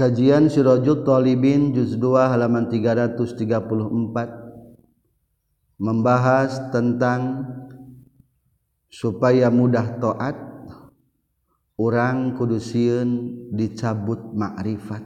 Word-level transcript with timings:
Kajian 0.00 0.48
Sirajul 0.48 1.04
Talibin 1.04 1.76
juz 1.76 1.92
2 1.92 2.32
halaman 2.32 2.72
334 2.72 3.20
membahas 5.76 6.72
tentang 6.72 7.44
supaya 8.88 9.52
mudah 9.52 10.00
taat 10.00 10.40
orang 11.76 12.32
kudusiun 12.32 13.08
dicabut 13.52 14.32
makrifat. 14.32 15.04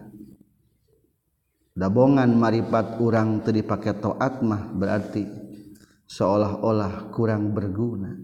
Dabongan 1.74 2.30
maripat 2.38 3.02
orang 3.02 3.42
tadi 3.42 3.66
pakai 3.66 3.98
taat 3.98 4.46
mah 4.46 4.70
berarti 4.79 5.26
seolah-olah 6.06 7.11
kurang 7.11 7.50
berguna. 7.50 8.14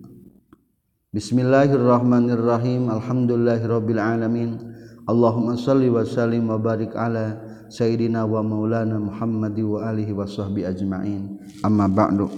Bismillahirrahmanirrahim. 1.11 2.95
Alhamdulillahirabbil 2.95 3.99
alamin 3.99 4.70
Allahumma 5.11 5.59
salli 5.59 5.91
wa 5.91 6.07
sallim 6.07 6.47
wa 6.47 6.55
barik 6.55 6.95
ala 6.95 7.35
sayyidina 7.67 8.23
wa 8.31 8.47
maulana 8.47 8.95
Muhammadi 8.95 9.67
wa 9.67 9.83
alihi 9.91 10.15
wa 10.15 10.23
sahbi 10.23 10.63
ajma'in. 10.63 11.43
Amma 11.67 11.91
ba'du. 11.91 12.31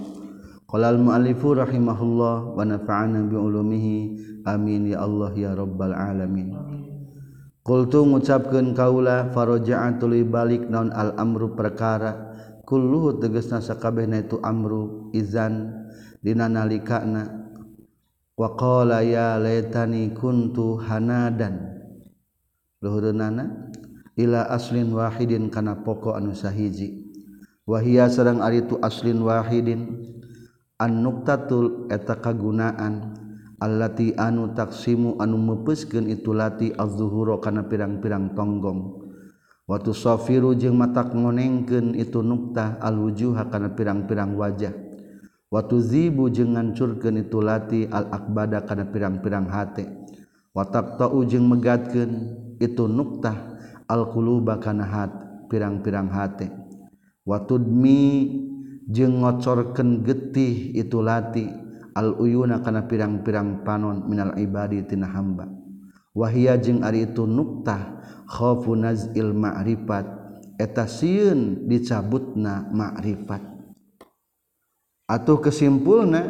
Qala 0.65 0.89
al 0.89 0.97
muallifu 0.97 1.53
rahimahullah 1.53 2.57
wa 2.57 2.65
nafa'ana 2.65 3.29
bi 3.29 3.37
ulumihi. 3.37 3.97
Amin 4.49 4.89
ya 4.89 5.05
Allah 5.05 5.29
ya 5.37 5.53
rabbal 5.53 5.93
alamin. 5.93 6.57
Qultu 7.61 8.09
ngucapkeun 8.09 8.73
kaula 8.73 9.29
faraja'atul 9.29 10.25
balik 10.25 10.65
naun 10.65 10.89
al 10.89 11.13
amru 11.21 11.53
perkara? 11.53 12.33
Kulluhu 12.65 13.21
tegasna 13.21 13.61
sakabehna 13.61 14.25
itu 14.25 14.41
amru 14.41 15.13
izan 15.13 15.85
dina 16.25 16.49
nalikana. 16.49 17.53
Wa 18.33 18.57
qala 18.57 19.05
ya 19.05 19.37
laitani 19.37 20.09
kuntu 20.17 20.81
hanadan. 20.81 21.82
luhurunana 22.83 23.71
ila 24.19 24.51
aslin 24.51 24.91
wahidin 24.91 25.47
kana 25.47 25.79
pokok 25.79 26.19
anu 26.19 26.35
sahiji. 26.35 27.15
Wahia 27.63 28.11
sareng 28.11 28.43
ari 28.43 28.67
tu 28.67 28.75
aslin 28.83 29.23
wahidin 29.23 29.87
an 30.75 30.99
nuqtatul 30.99 31.87
eta 31.87 32.19
kagunaan 32.19 33.15
allati 33.63 34.11
anu 34.19 34.51
taksimu 34.51 35.15
anu 35.23 35.39
meupeskeun 35.39 36.11
itu 36.11 36.35
lati 36.35 36.75
az-zuhura 36.75 37.39
kana 37.39 37.63
pirang-pirang 37.63 38.35
tonggong. 38.35 38.99
Watu 39.63 39.95
sofiru 39.95 40.51
jeung 40.59 40.75
mata 40.75 41.07
ngonengkeun 41.07 41.95
itu 41.95 42.19
nukta 42.19 42.83
al-wujuha 42.83 43.47
kana 43.47 43.71
pirang-pirang 43.71 44.35
wajah. 44.35 44.75
Watu 45.47 45.79
zibu 45.79 46.27
jeung 46.27 46.59
ngancurkeun 46.59 47.23
itu 47.23 47.39
lati 47.39 47.87
al-akbada 47.87 48.67
kana 48.67 48.91
pirang-pirang 48.91 49.47
hate. 49.47 49.87
watak 50.53 51.01
tau 51.01 51.25
jeung 51.25 51.49
megatkeun 51.49 52.11
itu 52.61 52.85
nuktah 52.85 53.57
alkulu 53.89 54.39
kana 54.61 54.85
pirang-pirang 55.49 56.09
hate. 56.13 56.47
Watudmi 57.25 58.29
jeung 58.87 59.25
ngocorkeun 59.25 60.05
getih 60.05 60.73
itu 60.77 61.01
lati 61.01 61.49
al 61.97 62.17
uyuna 62.17 62.61
kana 62.61 62.85
pirang-pirang 62.85 63.65
panon 63.65 64.05
minal 64.09 64.37
ibadi 64.37 64.81
tina 64.85 65.09
hamba. 65.09 65.49
Wahia 66.13 66.57
jeung 66.61 66.85
ari 66.85 67.09
itu 67.09 67.25
nuktah 67.25 68.01
khaufu 68.29 68.77
nazil 68.77 69.33
ma'rifat 69.33 70.05
eta 70.61 70.85
sieun 70.85 71.65
dicabutna 71.65 72.69
ma'rifat. 72.69 73.41
Atuh 75.09 75.41
kesimpulna 75.41 76.21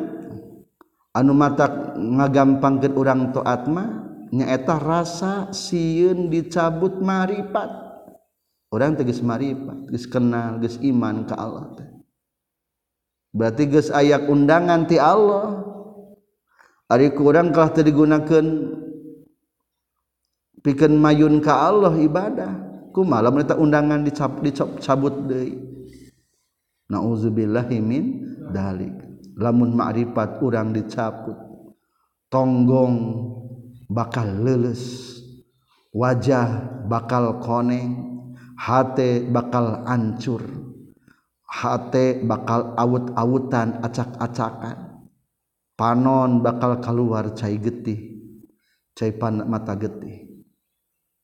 anu 1.11 1.31
matak 1.35 1.99
ngagampangkeun 1.99 2.93
urang 2.95 3.21
taat 3.35 3.67
mah 3.67 4.02
nyaeta 4.33 4.81
rasa 4.81 5.53
siun 5.53 6.33
dicabut 6.33 6.97
marifat 6.97 7.69
orang 8.73 8.97
tegas 8.97 9.21
marifat 9.21 9.85
geus 9.93 10.09
kenal 10.09 10.57
geus 10.57 10.81
iman 10.81 11.29
ke 11.29 11.37
Allah 11.37 11.93
berarti 13.33 13.63
geus 13.67 13.89
ayak 13.89 14.29
undangan 14.29 14.85
ti 14.85 15.01
Allah. 15.01 15.73
Ari 16.93 17.17
kurang 17.17 17.49
kalah 17.49 17.73
teu 17.73 17.81
digunakeun 17.81 18.77
pikeun 20.61 20.93
mayun 21.01 21.41
ka 21.41 21.73
Allah 21.73 21.97
ibadah. 21.97 22.53
Kumaha 22.93 23.25
lamun 23.25 23.41
eta 23.41 23.57
undangan 23.57 24.05
dicap 24.05 24.37
dicabut 24.45 25.25
deui? 25.25 25.57
Nauzubillahi 26.93 27.81
min 27.81 28.05
dalik 28.53 28.93
lamun 29.33 29.73
ma'rifat 29.73 30.37
urang 30.45 30.69
dicabut 30.69 31.33
tonggong. 32.29 32.97
bakal 33.89 34.27
leles 34.43 35.15
wajah 35.95 36.83
bakal 36.89 37.39
koneng 37.43 38.23
hate 38.57 39.25
bakal 39.27 39.83
ancur 39.87 40.63
hate 41.53 42.25
bakal 42.25 42.73
awut-awutan 42.73 43.77
acak-acakan. 43.85 45.05
Panon 45.73 46.41
bakal 46.41 46.81
keluar 46.81 47.33
cai 47.33 47.57
getih 47.57 48.13
cai 48.97 49.13
pan 49.13 49.45
mata 49.45 49.73
getih. 49.77 50.45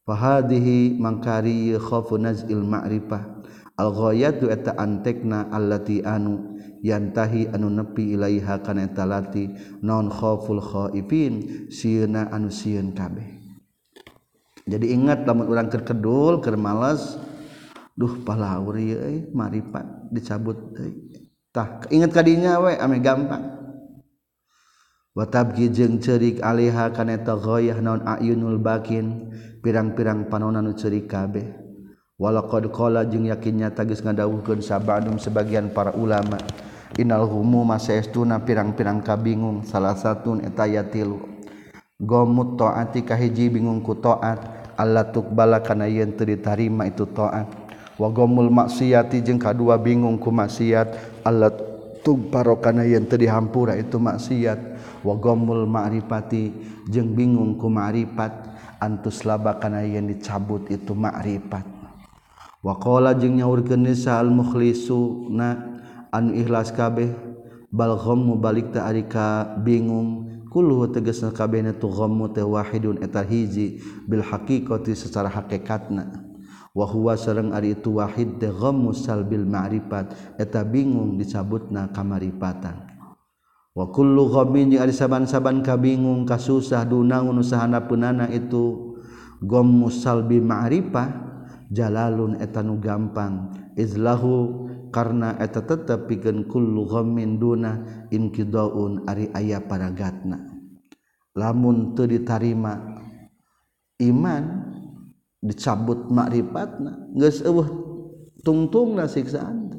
Fahadihi 0.06 0.98
mangkari 0.98 1.78
khafu 1.78 2.18
nazil 2.18 2.66
ma'rifah. 2.66 3.46
Al 3.78 3.90
ghayatu 3.94 4.50
eta 4.50 4.74
antekna 4.74 5.54
allati 5.54 6.02
anu 6.02 6.49
yantahi 6.82 7.52
anu 7.52 7.68
nepi 7.68 8.16
ilaiha 8.16 8.64
kana 8.64 8.88
eta 8.88 9.04
lati 9.04 9.50
non 9.84 10.08
khauful 10.08 10.64
khaifin 10.64 11.68
sieuna 11.72 12.32
anu 12.32 12.52
sieun 12.52 12.96
kabeh. 12.96 13.40
Jadi 14.70 14.94
ingat 14.94 15.26
lamun 15.26 15.50
urang 15.50 15.68
keur 15.68 15.82
kedul 15.82 16.46
keur 16.46 16.54
malas 16.54 17.18
duh 17.98 18.22
palauri 18.22 18.94
euy 18.94 19.18
maripat 19.34 20.14
dicabut 20.14 20.78
euy. 20.78 21.26
Tah 21.50 21.90
ingat 21.90 22.14
kadinya 22.14 22.62
we 22.62 22.78
ame 22.78 23.02
gampang. 23.02 23.58
Wa 25.18 25.26
tabgi 25.26 25.74
jeung 25.74 25.98
ceurik 25.98 26.40
alaiha 26.46 26.94
kana 26.94 27.18
eta 27.18 27.34
ghayah 27.34 27.82
naon 27.82 28.06
ayunul 28.06 28.62
bakin 28.62 29.34
pirang-pirang 29.66 30.30
panonna 30.30 30.62
nu 30.62 30.78
ceurik 30.78 31.10
kabeh. 31.10 31.50
Walaqad 32.22 32.70
qala 32.70 33.10
jeung 33.10 33.26
yakinnya 33.26 33.74
tagis 33.74 34.06
ngadawuhkeun 34.06 34.62
sabadum 34.62 35.18
sebagian 35.18 35.74
para 35.74 35.98
ulama. 35.98 36.38
Innalhumu 36.98 37.62
masaestuna 37.62 38.42
pirang-pirang 38.42 39.06
kabingung. 39.06 39.62
Salah 39.62 39.94
satun 39.94 40.42
etaya 40.42 40.82
tilu. 40.88 41.22
Gomut 42.00 42.58
taati 42.58 43.04
kahiji 43.04 43.52
bingung 43.52 43.84
ku 43.84 43.94
taat 43.94 44.72
Allah 44.80 45.04
tukbala 45.12 45.60
kana 45.60 45.92
yen 45.92 46.16
teu 46.16 46.24
ditarima 46.24 46.88
itu 46.88 47.04
taat 47.04 47.52
wa 48.00 48.08
gomul 48.08 48.48
maksiati 48.48 49.20
jeung 49.20 49.36
kadua 49.36 49.76
bingung 49.76 50.16
ku 50.16 50.32
maksiat. 50.32 51.22
Allah 51.28 51.52
tugbaro 52.00 52.64
kana 52.64 52.88
yen 52.88 53.04
teu 53.04 53.20
dihampura 53.20 53.76
itu 53.76 54.00
maksiat. 54.00 54.80
Wa 55.04 55.14
gomul 55.20 55.68
ma'rifati 55.68 56.56
jeung 56.88 57.14
bingung 57.14 57.60
ku 57.60 57.68
ma'rifat. 57.68 58.48
Antus 58.80 59.28
laba 59.28 59.60
kana 59.60 59.84
yen 59.84 60.08
dicabut 60.08 60.72
itu 60.72 60.96
ma'rifat. 60.96 61.68
Wa 62.64 62.80
qala 62.80 63.12
jeung 63.12 63.36
nyaurkeun 63.36 63.84
nisa 63.84 64.16
al 64.24 64.32
mukhlisuna 64.32 65.79
anu 66.14 66.36
ikhlas 66.36 66.74
kabeh 66.74 67.14
balhom 67.74 68.34
mubalik 68.36 68.74
taarika 68.74 69.58
bingung. 69.62 70.28
Kullu 70.50 70.90
tegasna 70.90 71.30
kabehna 71.30 71.78
tu 71.78 71.86
ghammu 71.86 72.34
teh 72.34 72.42
wahidun 72.42 73.06
eta 73.06 73.22
hiji 73.22 73.86
bil 74.10 74.26
haqiqati 74.26 74.98
secara 74.98 75.30
hakikatna. 75.30 76.26
Wa 76.74 76.90
huwa 76.90 77.14
sareng 77.14 77.54
ari 77.54 77.78
itu 77.78 78.02
wahid 78.02 78.42
teh 78.42 78.50
ghammu 78.50 78.90
salbil 78.98 79.46
ma'rifat 79.46 80.38
eta 80.42 80.66
bingung 80.66 81.22
disabutna 81.22 81.94
kamaripatan 81.94 82.90
wa 83.80 83.88
kullu 83.96 84.28
ghammin 84.28 84.76
ari 84.76 84.92
saban-saban 84.92 85.64
kabingung 85.64 86.28
kasusah 86.28 86.84
dunang 86.84 87.32
usahana 87.32 87.88
punana 87.88 88.28
itu. 88.28 88.92
Ghammu 89.40 89.88
salbi 89.88 90.44
ma'rifah 90.44 91.08
jalalun 91.72 92.36
eta 92.44 92.60
nu 92.60 92.76
gampang. 92.76 93.56
Izlahu 93.80 94.68
karena 94.90 95.38
eta 95.38 95.66
tetap 95.66 96.10
kullu 96.50 96.86
ghammin 96.90 97.38
duna 97.38 98.06
inqidaun 98.10 99.06
ari 99.06 99.30
ayah 99.34 99.62
paragatna. 99.64 100.50
Lamun 101.38 101.94
teu 101.96 102.10
ditarima 102.10 103.00
iman 104.02 104.44
dicabut 105.40 106.12
makrifatna 106.12 107.16
geus 107.16 107.40
eueuh 107.44 107.68
tungtungna 108.44 109.08
siksaan 109.08 109.72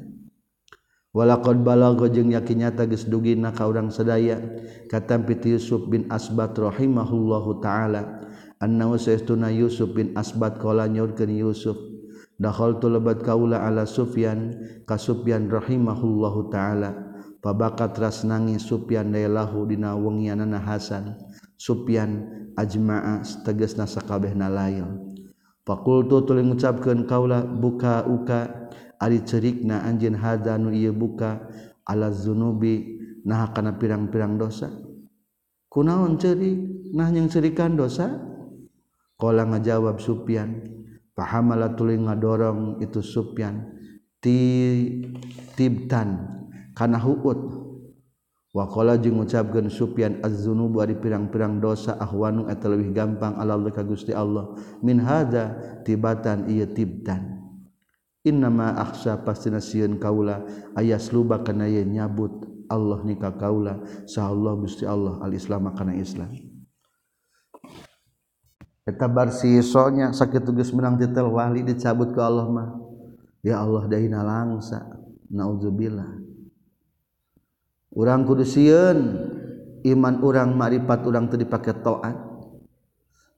walaqad 1.12 1.60
balagha 1.60 2.08
jeung 2.08 2.32
yakin 2.32 2.64
nyata 2.64 2.88
geus 2.88 3.04
dugina 3.04 3.52
ka 3.52 3.68
urang 3.68 3.92
sadaya 3.92 4.40
katampi 4.88 5.36
Yusuf 5.52 5.84
bin 5.90 6.08
Asbat 6.08 6.56
rahimahullahu 6.56 7.60
taala 7.60 8.24
annahu 8.56 8.96
sayyiduna 8.96 9.52
Yusuf 9.52 9.92
bin 9.92 10.16
Asbat 10.16 10.56
qala 10.56 10.88
nyurkeun 10.88 11.32
Yusuf 11.32 11.76
dahol 12.40 12.80
tu 12.80 12.88
lebat 12.88 13.20
kaula 13.20 13.60
ala 13.60 13.84
Sufyan 13.84 14.56
ka 14.88 14.96
Sufyan 14.96 15.52
rahimahullahu 15.52 16.48
taala. 16.48 17.12
Pabakat 17.40 17.96
ras 18.00 18.24
nangis 18.24 18.64
Sufyan 18.68 19.12
dailahu 19.12 19.68
dina 19.68 19.96
wengianana 19.96 20.60
Hasan. 20.60 21.16
Sufyan 21.60 22.24
ajma'a 22.56 23.20
tegasna 23.44 23.84
sakabehna 23.84 24.48
lain. 24.48 25.16
Fakultu 25.64 26.24
tuluy 26.24 26.44
ngucapkeun 26.44 27.04
kaula 27.04 27.44
buka 27.44 28.08
uka 28.08 28.72
ari 28.96 29.20
cerikna 29.24 29.84
anjeun 29.84 30.16
hadza 30.16 30.56
nu 30.56 30.72
ieu 30.72 30.92
buka 30.92 31.48
ala 31.84 32.08
zunubi 32.08 33.00
nah 33.24 33.52
kana 33.52 33.76
pirang-pirang 33.76 34.40
dosa. 34.40 34.72
Kunaon 35.70 36.18
ceurik? 36.18 36.58
Nah 36.90 37.08
yang 37.14 37.30
cerikan 37.30 37.78
dosa? 37.78 38.10
Kala 39.20 39.44
ngajawab 39.46 40.00
Sufyan, 40.00 40.64
pahamala 41.20 41.76
tuli 41.76 42.00
ngadorong 42.00 42.80
itu 42.80 43.04
Sufyan. 43.04 43.68
Ti 44.24 44.40
tibtan 45.52 46.16
kana 46.72 46.96
huut 46.96 47.60
Wakola 48.50 48.98
jeung 48.98 49.22
ngucapkeun 49.22 49.70
Sufyan 49.70 50.18
az-zunubu 50.26 50.82
ari 50.82 50.98
pirang-pirang 50.98 51.62
dosa 51.62 51.94
ahwanu 51.94 52.50
eta 52.50 52.66
leuwih 52.66 52.90
gampang 52.90 53.38
ala 53.38 53.54
Allah 53.54 53.70
ka 53.70 53.86
Gusti 53.86 54.10
Allah. 54.10 54.50
Min 54.82 54.98
hadza 54.98 55.54
tibatan 55.86 56.50
ieu 56.50 56.66
tibtan. 56.66 57.46
Innama 58.26 58.74
akhsa 58.74 59.22
pastina 59.22 59.62
sieun 59.62 60.02
kaula 60.02 60.42
ayas 60.74 61.14
luba 61.14 61.46
kana 61.46 61.70
yeun 61.70 61.94
nyabut 61.94 62.42
Allah 62.66 62.98
nikah 63.06 63.38
kaula 63.38 63.86
sa 64.10 64.26
Allah 64.26 64.58
Gusti 64.58 64.82
Allah 64.82 65.22
al-Islam 65.22 65.70
kana 65.70 65.94
Islam. 65.94 66.49
eta 68.88 69.06
bar 69.06 69.32
sisonya 69.32 70.12
sakit 70.12 70.44
tugas 70.44 70.72
menang 70.72 70.96
titel 70.96 71.32
wali 71.32 71.64
dicabut 71.64 72.12
ke 72.12 72.20
Allah 72.20 72.46
mah. 72.48 72.68
Ya 73.40 73.60
Allah 73.60 73.88
dahina 73.88 74.20
langsa. 74.20 74.84
Naudzubillah 75.30 76.20
orang 77.94 78.26
kudu 78.26 78.44
sieun. 78.46 78.98
Iman 79.80 80.20
orang 80.20 80.52
ma'rifat 80.60 81.08
orang 81.08 81.32
teu 81.32 81.40
dipake 81.40 81.72
taat. 81.80 82.12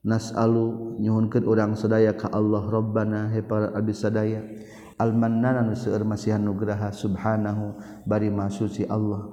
Nasalu 0.03 0.99
nyuhunkeun 0.99 1.47
orang 1.47 1.71
sadaya 1.79 2.11
ka 2.19 2.27
Allah. 2.35 2.67
Rabbana 2.67 3.31
he 3.31 3.39
para 3.39 3.71
abdi 3.71 3.95
sadaya. 3.95 4.43
Almannan 4.99 5.63
anu 5.63 5.71
seueur 5.71 6.03
masihan 6.03 6.43
nugraha 6.43 6.91
subhanahu. 6.91 7.79
Bari 8.03 8.27
masuci 8.27 8.83
Allah. 8.91 9.31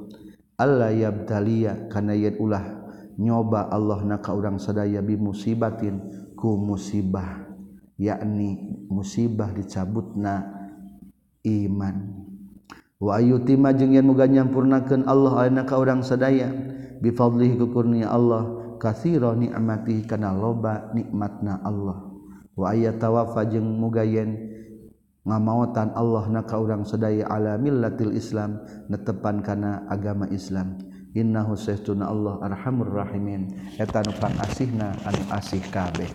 Allah 0.54 0.94
yabtalia 0.94 1.90
kana 1.90 2.14
yen 2.14 2.38
ulah. 2.38 2.89
nyoba 3.18 3.72
Allah 3.72 4.04
naka 4.06 4.30
urang 4.36 4.60
sadaya 4.60 5.02
bi 5.02 5.16
musibatin 5.18 5.98
ku 6.36 6.54
musibah 6.60 7.50
yakni 8.00 8.80
musibah 8.88 9.50
dicabutna 9.52 10.46
iman. 11.44 11.96
Wa 13.00 13.16
ayu 13.16 13.40
jeung 13.40 13.96
yen 13.96 14.04
muga 14.04 14.28
nyampurnakeun 14.28 15.08
Allah 15.08 15.48
alina 15.48 15.64
ka 15.64 15.80
urang 15.80 16.04
sadaya 16.04 16.52
bi 17.00 17.08
fadlihi 17.08 17.56
ku 17.56 17.72
kurnia 17.72 18.12
Allah 18.12 18.76
katsira 18.76 19.32
ni'mati 19.32 20.04
kana 20.04 20.36
loba 20.36 20.92
nikmatna 20.92 21.64
Allah. 21.64 22.12
Wa 22.52 22.76
ayatawafa 22.76 23.48
jeung 23.48 23.80
muga 23.80 24.04
yen 24.04 24.52
ngamaotan 25.24 25.96
Allah 25.96 26.28
naka 26.28 26.56
urang 26.60 26.84
sadaya 26.84 27.28
ala 27.28 27.56
millatil 27.56 28.12
Islam 28.12 28.60
netepan 28.88 29.40
kana 29.40 29.84
agama 29.88 30.28
Islam. 30.28 30.76
innahu 31.14 31.58
sayyiduna 31.58 32.06
Allah 32.06 32.38
arhamur 32.44 32.90
rahimin. 32.90 33.74
Eta 33.78 34.02
nu 34.06 34.12
pangasihna 34.18 34.94
anu 35.06 35.22
asih 35.34 35.62
kabeh. 35.70 36.10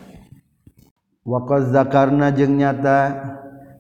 Wa 1.26 1.42
qad 1.48 1.74
zakarna 1.74 2.30
jeung 2.30 2.60
nyata 2.60 3.14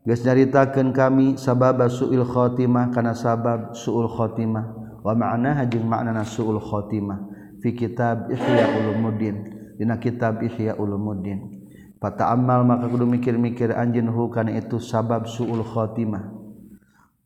geus 0.01 0.25
nyaritakeun 0.25 0.89
kami 0.93 1.27
sabab 1.37 1.85
suil 1.91 2.25
khotimah 2.25 2.89
kana 2.89 3.13
sabab 3.13 3.77
suul 3.77 4.09
khotimah. 4.09 4.65
Wa 5.05 5.13
ma'naha 5.13 5.69
jeung 5.69 5.85
maknana 5.85 6.25
suul 6.25 6.57
khotimah. 6.57 7.29
Fi 7.61 7.77
kitab 7.77 8.33
ihya 8.33 8.65
ulumuddin. 8.81 9.35
Dina 9.77 10.01
kitab 10.01 10.41
ihya 10.41 10.79
ulumuddin. 10.81 11.61
Fata'ammal 12.01 12.65
maka 12.65 12.85
kudu 12.89 13.05
mikir-mikir 13.07 13.73
anjeun 13.73 14.09
hu 14.09 14.29
kana 14.33 14.57
itu 14.57 14.81
sabab 14.81 15.29
suul 15.29 15.61
khotimah. 15.61 16.33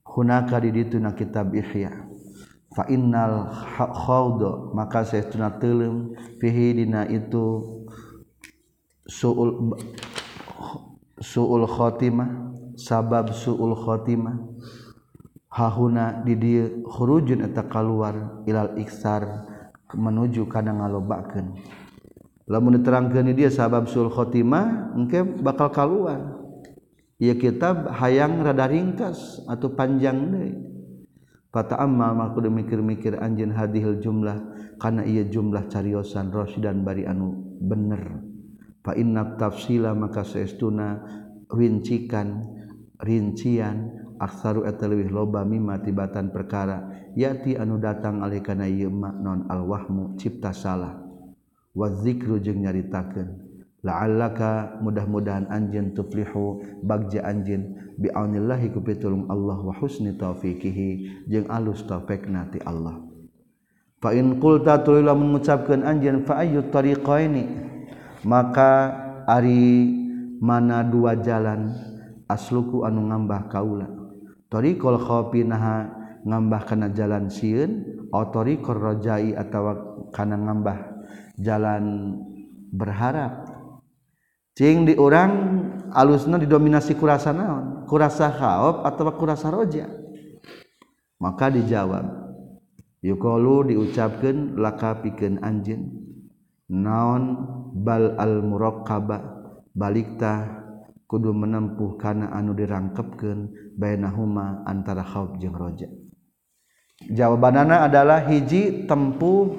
Hunaka 0.03 0.59
di 0.59 0.74
ditu 0.74 1.00
na 1.00 1.15
kitab 1.15 1.56
ihya. 1.56 2.08
fa 2.80 2.88
innal 2.88 3.52
khawdo 3.76 4.72
maka 4.72 5.04
saytuna 5.04 5.60
teuleum 5.60 6.16
fihi 6.40 6.72
dina 6.80 7.04
itu 7.12 7.60
suul 9.04 9.76
suul 11.20 11.68
khotimah 11.68 12.56
sabab 12.80 13.36
suul 13.36 13.76
khotimah 13.76 14.40
hahuna 15.52 16.24
di 16.24 16.40
dieu 16.40 16.88
khurujun 16.88 17.44
eta 17.44 17.68
kaluar 17.68 18.48
ilal 18.48 18.80
iksar 18.80 19.28
menuju 19.92 20.48
kana 20.48 20.72
ngalobakeun. 20.80 21.60
Lamun 22.48 22.80
diterangkeun 22.80 23.36
dia 23.36 23.52
sabab 23.52 23.92
suul 23.92 24.08
khotimah 24.08 24.96
engke 24.96 25.20
bakal 25.44 25.68
kaluar 25.76 26.40
ieu 27.20 27.36
kitab 27.36 27.92
hayang 27.92 28.40
rada 28.40 28.72
ringkas 28.72 29.44
atau 29.52 29.68
panjang 29.76 30.31
deui. 30.31 30.69
patamaku 31.50 32.46
mikir-mikir 32.50 33.18
anjin 33.22 33.54
hadihil 33.54 34.01
jumlah. 34.01 34.38
Karena 34.80 35.04
ia 35.04 35.28
jumlah 35.28 35.68
cariyosan 35.68 36.31
Rossy 36.31 36.63
dan 36.63 36.88
bari 36.88 37.04
anu. 37.04 37.36
Bener. 37.60 38.24
Panab 38.80 39.36
tafsila 39.36 39.92
maka 39.92 40.24
seestuna 40.24 41.04
rincikan 41.51 42.48
rincian 43.04 43.92
aksaru 44.19 44.63
etwih 44.63 45.12
loba 45.12 45.44
mima 45.44 45.84
tibatan 45.84 46.31
perkara. 46.31 47.12
Yati 47.12 47.60
anu 47.60 47.75
datang 47.75 48.24
alihkana 48.24 48.72
ymak 48.72 49.19
non 49.19 49.52
alwahmu 49.52 50.16
cipta 50.16 50.56
salah. 50.56 50.95
Wadzikru 51.75 52.40
jeung 52.40 52.63
nyaritakeun. 52.63 53.52
La'allaka 53.80 54.80
mudah-mudahan 54.84 55.48
anjeun 55.48 55.95
tuflihu 55.95 56.60
bagja 56.84 57.24
anjeun. 57.24 57.88
bianillahi 58.00 58.72
ku 58.72 58.80
Allah 59.28 59.57
wa 59.60 59.74
husni 59.75 60.16
taufiqihi. 60.16 61.28
Jeung 61.28 61.51
alus 61.51 61.84
taufik 61.84 62.25
nati 62.31 62.63
Allah. 62.63 63.04
Fa 64.00 64.16
in 64.16 64.40
mengucapkan 64.40 65.04
anj 65.04 65.19
mengucapkeun 65.19 65.81
anjeun 65.84 66.18
fa 66.24 66.40
ayyut 66.40 66.72
maka 68.24 68.72
ari 69.28 69.92
mana 70.40 70.88
dua 70.88 71.19
jalan 71.19 71.75
asluku 72.31 72.88
anu 72.88 73.12
ngambah 73.12 73.51
kaula. 73.51 73.88
Khopi 74.50 75.44
naha 75.44 75.92
ngambah 76.24 76.62
kana 76.63 76.88
jalan 76.95 77.28
sieun 77.28 77.84
atau 78.10 78.42
tariqur 78.42 78.80
rajai 78.80 79.36
atawa 79.36 80.07
kana 80.16 80.40
ngambah 80.40 80.78
jalan 81.36 82.16
berharap. 82.72 83.49
cing 84.59 84.83
di 84.83 85.00
orang 85.00 85.31
alusna 85.95 86.35
didominasi 86.35 87.00
kurasa 87.00 87.31
naon? 87.31 87.88
Kurasa 87.88 88.27
khaof 88.27 88.83
atau 88.83 89.07
kurasa 89.16 89.47
roja? 89.47 89.87
Maka 91.16 91.47
dijawab 91.47 92.04
yukolu 92.99 93.71
diucapkan 93.71 94.59
laka 94.59 94.99
pikeun 94.99 95.39
anjeun 95.39 95.87
naon 96.68 97.39
bal 97.71 98.19
al 98.19 98.44
murakkaba 98.44 99.47
balikta 99.71 100.59
kudu 101.07 101.31
menempuh 101.31 101.95
kana 101.95 102.28
anu 102.35 102.51
dirangkepkeun 102.51 103.71
bainahuma 103.80 104.68
antara 104.68 105.07
khauf 105.07 105.39
jeung 105.39 105.56
roja. 105.56 105.87
Jawabanana 107.07 107.87
adalah 107.87 108.28
hiji 108.28 108.83
tempuh 108.83 109.56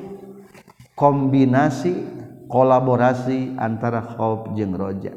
kombinasi 0.93 1.97
kolaborasi 2.51 3.55
antara 3.55 4.03
khawf 4.03 4.51
jeung 4.59 4.75
roja. 4.75 5.15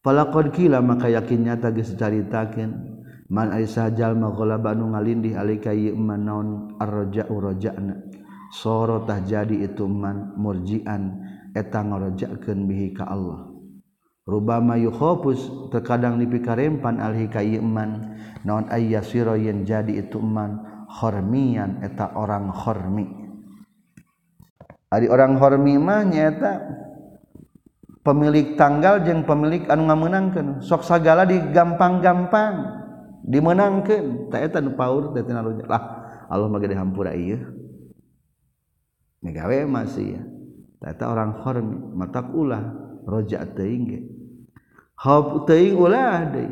Palakon 0.00 0.52
kila 0.52 0.84
maka 0.84 1.08
yakin 1.08 1.48
nyata 1.48 1.72
geus 1.72 1.92
caritakeun 1.96 3.02
man 3.28 3.52
ari 3.52 3.68
sajalma 3.68 4.32
ghalaba 4.32 4.72
anu 4.72 4.96
ngalindih 4.96 5.36
alika 5.36 5.76
ieu 5.76 5.92
man 5.92 6.24
naon 6.24 6.48
arroja 6.80 7.28
urojana 7.28 8.00
soro 8.48 9.04
tah 9.04 9.20
jadi 9.20 9.68
itu 9.68 9.84
man 9.84 10.32
murjian 10.40 11.20
eta 11.52 11.84
ngarojakeun 11.84 12.64
bihi 12.64 12.96
ka 12.96 13.12
Allah. 13.12 13.52
Rubama 14.24 14.80
yukhafus 14.80 15.68
terkadang 15.68 16.16
dipikarempan 16.16 16.96
alhi 16.96 17.28
ka 17.28 17.44
ieu 17.44 17.60
man 17.60 18.16
naon 18.40 18.72
ayyasira 18.72 19.36
yen 19.36 19.68
jadi 19.68 20.00
itu 20.00 20.16
man 20.16 20.64
khormian 20.88 21.84
eta 21.84 22.16
orang 22.16 22.48
khormi. 22.56 23.19
Ari 24.90 25.06
orang 25.06 25.38
hormi 25.38 25.78
mah 25.78 26.02
nyata 26.02 26.66
pemilik 28.02 28.58
tanggal 28.58 29.06
jeung 29.06 29.22
pemilik 29.22 29.62
anu 29.70 29.86
ngamenangkeun. 29.86 30.58
Sok 30.66 30.82
sagala 30.82 31.22
digampang-gampang 31.30 32.54
dimenangkeun. 33.22 34.34
Ta 34.34 34.42
eta 34.42 34.58
nu 34.58 34.74
paur 34.74 35.14
teh 35.14 35.22
tina 35.22 35.46
lah 35.46 35.82
Allah 36.26 36.46
mah 36.50 36.58
gede 36.58 36.74
hampura 36.74 37.14
ieu. 37.14 37.38
Megawe 39.22 39.62
masih 39.70 40.18
ya 40.18 40.22
eta 40.90 41.06
orang 41.06 41.38
hormi. 41.38 41.94
Matak 41.94 42.34
ulah 42.34 42.74
roja 43.06 43.46
teuing 43.46 43.82
ge. 43.86 44.00
Hab 44.98 45.46
teuing 45.46 45.78
ulah 45.78 46.26
deui 46.34 46.50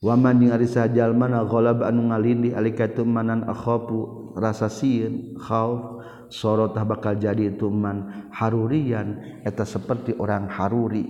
waman 0.00 0.40
jeung 0.40 0.56
ari 0.56 0.66
sajalma 0.66 1.28
ghalab 1.44 1.84
anu 1.84 2.08
ngalindi 2.08 2.56
alikatum 2.56 3.12
manan 3.12 3.44
akhafu 3.44 4.32
rasa 4.40 4.72
sieun 4.72 5.36
khauf. 5.36 6.00
sorotah 6.32 6.88
bakal 6.88 7.20
jadi 7.20 7.52
ituman 7.52 8.28
harurian. 8.32 9.20
Eta 9.44 9.68
seperti 9.68 10.16
orang 10.16 10.48
haruri. 10.48 11.04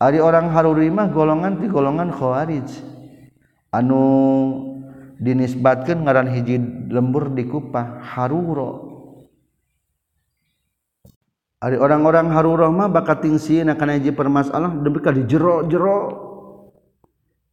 Ari 0.00 0.22
orang 0.22 0.48
haruri 0.48 0.88
mah 0.88 1.12
golongan 1.12 1.60
ti 1.60 1.68
golongan 1.68 2.08
khawarij. 2.08 2.70
Anu 3.68 4.02
dinisbatkan 5.20 6.08
ngaran 6.08 6.32
hiji 6.32 6.56
lembur 6.88 7.28
di 7.36 7.44
kupah 7.44 8.00
haruro. 8.16 8.88
Ari 11.58 11.74
orang-orang 11.74 12.30
haruro 12.30 12.70
mah 12.70 12.86
bakal 12.86 13.18
tingsiin 13.18 13.68
akan 13.68 13.98
hiji 13.98 14.14
permasalah 14.14 14.78
demi 14.78 15.02
di 15.02 15.22
jero-jero 15.26 16.28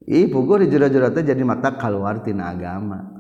Ih 0.05 0.29
di 0.29 0.65
jero-jero 0.69 1.09
teh 1.09 1.25
jadi 1.25 1.41
mata 1.41 1.73
kaluar 1.73 2.21
tina 2.21 2.53
agama. 2.53 3.14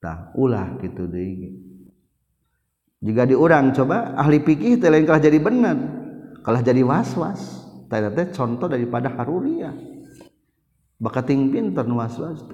Tak 0.00 0.32
ulah 0.34 0.80
gitu 0.80 1.04
deh 1.04 1.52
jika 3.00 3.24
diurang 3.24 3.72
coba 3.72 4.12
ahli 4.16 4.44
pikih 4.44 4.76
telengkah 4.76 5.16
jadi 5.16 5.40
benar 5.40 5.76
kalah 6.44 6.60
jadi 6.60 6.84
was-was. 6.84 7.60
Contoh 8.36 8.70
daripada 8.70 9.10
Haruriah. 9.10 9.74
Bakating 11.00 11.50
pinter 11.50 11.82
was-was 11.88 12.44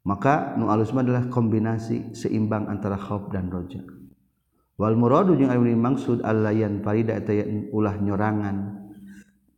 maka 0.00 0.56
nu 0.56 0.72
alusma 0.72 1.04
adalah 1.04 1.28
kombinasi 1.28 2.16
seimbang 2.16 2.66
antara 2.72 2.96
khauf 2.96 3.28
dan 3.28 3.52
roja. 3.52 3.84
Wal 4.80 4.96
muradu 4.96 5.36
jeung 5.36 5.52
anu 5.52 5.68
maksud 5.76 6.24
allayan 6.24 6.80
farida 6.80 7.20
eta 7.20 7.36
ulah 7.70 8.00
nyorangan 8.00 8.79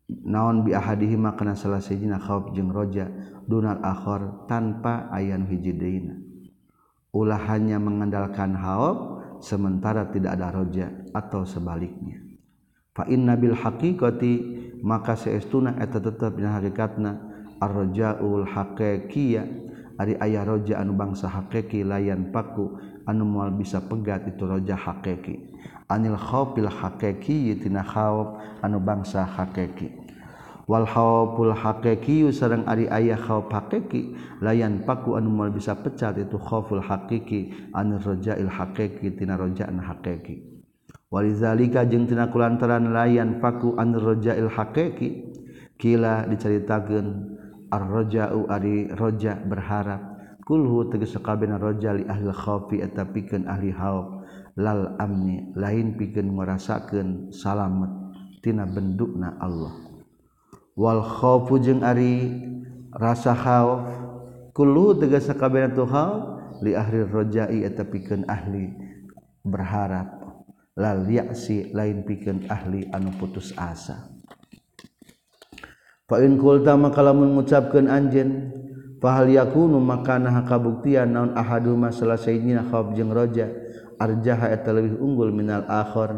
naon 0.09 0.67
biahadihi 0.67 1.15
makna 1.19 1.55
salah 1.55 1.83
sejina 1.83 2.19
khauf 2.19 2.51
jeung 2.57 2.73
roja 2.73 3.11
dunal 3.47 3.79
akhor 3.85 4.47
tanpa 4.51 5.11
ayan 5.13 5.47
hiji 5.47 5.75
deina 5.75 6.17
ulah 7.13 7.41
hanya 7.53 7.77
mengandalkan 7.77 8.57
khauf 8.57 9.21
sementara 9.45 10.09
tidak 10.09 10.39
ada 10.39 10.49
roja 10.55 10.87
atau 11.13 11.45
sebaliknya. 11.45 12.25
Fa 12.97 13.05
inna 13.11 13.37
bil 13.37 13.53
haqiqati 13.53 14.35
maka 14.81 15.19
seestuna 15.19 15.77
eta 15.77 16.01
tetep 16.01 16.39
dina 16.39 16.57
hakikatna 16.57 17.11
arjaul 17.61 18.49
haqiqiyya 18.49 19.43
ari 20.01 20.17
aya 20.21 20.47
roja 20.47 20.81
anu 20.81 20.97
bangsa 20.97 21.29
haqiqi 21.29 21.85
layan 21.85 22.33
paku 22.33 22.81
anu 23.05 23.29
moal 23.29 23.53
bisa 23.53 23.85
pegat 23.85 24.25
itu 24.29 24.45
roja 24.49 24.77
haqiqi. 24.77 25.53
anil 25.93 26.17
khawfil 26.17 26.73
hakiki 26.73 27.53
tina 27.61 27.85
khawf 27.85 28.41
anu 28.65 28.81
bangsa 28.81 29.29
hakiki 29.29 29.93
wal 30.65 30.89
khawful 30.89 31.53
hakiki 31.53 32.33
sareng 32.33 32.65
ari 32.65 32.89
aya 32.89 33.21
khawf 33.21 33.53
hakiki 33.53 34.17
layan 34.41 34.81
paku 34.89 35.21
anu 35.21 35.29
mal 35.29 35.53
bisa 35.53 35.77
pecat 35.77 36.17
itu 36.17 36.41
khawful 36.41 36.81
hakiki 36.81 37.53
anil 37.77 38.01
rajail 38.01 38.49
hakiki 38.49 39.13
tina 39.13 39.37
rajaan 39.37 39.77
hakiki 39.77 40.65
walizalika 41.13 41.85
jeung 41.85 42.09
tina 42.09 42.33
kulantaran 42.33 42.89
layan 42.89 43.37
paku 43.45 43.77
anil 43.77 44.17
rajail 44.17 44.49
hakiki 44.49 45.29
kila 45.77 46.25
diceritakeun 46.31 47.37
ar-raja'u 47.73 48.47
ari 48.53 48.93
raja 48.93 49.41
berharap 49.41 50.13
kulhu 50.45 50.93
tegas 50.93 51.17
kabeh 51.17 51.49
raja 51.49 51.97
li 51.97 52.05
ahli 52.05 52.29
khawfi 52.29 52.85
eta 52.85 53.09
pikeun 53.09 53.49
ahli 53.49 53.73
khawf 53.73 54.23
lal 54.57 54.97
amni 55.01 55.53
lain 55.57 55.97
pikeun 55.97 56.37
ngarasakeun 56.37 57.33
salamet 57.33 57.93
tina 58.45 58.69
bendukna 58.69 59.41
Allah. 59.41 59.73
Wal 60.77 61.01
khaufu 61.05 61.61
jeung 61.61 61.85
Ari 61.85 62.33
rasa 62.93 63.33
khauf 63.37 63.89
kullu 64.53 64.97
tegas 64.97 65.29
tegasa 65.29 65.69
tu 65.73 65.85
tuhhal 65.85 66.13
li 66.61 66.77
ahli 66.77 67.05
rojai 67.05 67.65
eta 67.65 67.85
pikeun 67.85 68.29
ahli 68.29 68.73
berharap. 69.45 70.21
Lal 70.73 71.05
yaksi 71.05 71.69
lain 71.77 72.01
pikeun 72.09 72.49
ahli 72.49 72.89
anu 72.89 73.13
putus 73.21 73.53
asa. 73.61 74.09
Fa'in 76.09 76.41
kulta 76.41 76.77
maka 76.81 77.05
lamun 77.05 77.37
ngucapkeun 77.37 77.93
anjeun 77.93 78.53
fahal 79.01 79.29
yakunu 79.29 79.77
maka 79.81 80.17
nah 80.17 80.41
kabuktian 80.49 81.13
naon 81.13 81.37
ahaduma 81.37 81.93
salah 81.93 82.17
sayyidina 82.17 82.69
khawf 82.73 82.97
jeung 82.97 83.13
roja. 83.13 83.53
arjaha 84.01 84.53
eta 84.53 84.73
lebih 84.73 85.01
unggul 85.01 85.33
minal 85.33 85.65
akhir 85.69 86.17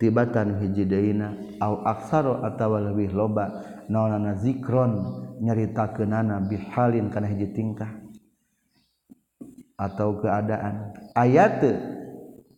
tibatan 0.00 0.60
hiji 0.60 0.88
deuna 0.88 1.36
au 1.60 1.84
aksaro 1.84 2.40
atawa 2.44 2.80
lebih 2.92 3.12
loba 3.12 3.64
naonana 3.88 4.38
zikron 4.38 4.92
nyaritakeunana 5.40 6.40
bihalin 6.48 7.08
kana 7.12 7.28
hiji 7.28 7.52
tingkah 7.52 8.00
atau 9.80 10.20
keadaan. 10.20 10.92
Ayat 11.16 11.64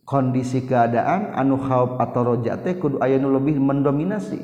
kondisi 0.03 0.67
keadaan 0.67 1.31
anu 1.31 1.55
khauf 1.55 1.95
atau 1.95 2.35
roja 2.35 2.59
teh 2.59 2.75
kudu 2.75 2.99
aya 2.99 3.15
nu 3.15 3.31
lebih 3.31 3.55
mendominasi. 3.55 4.43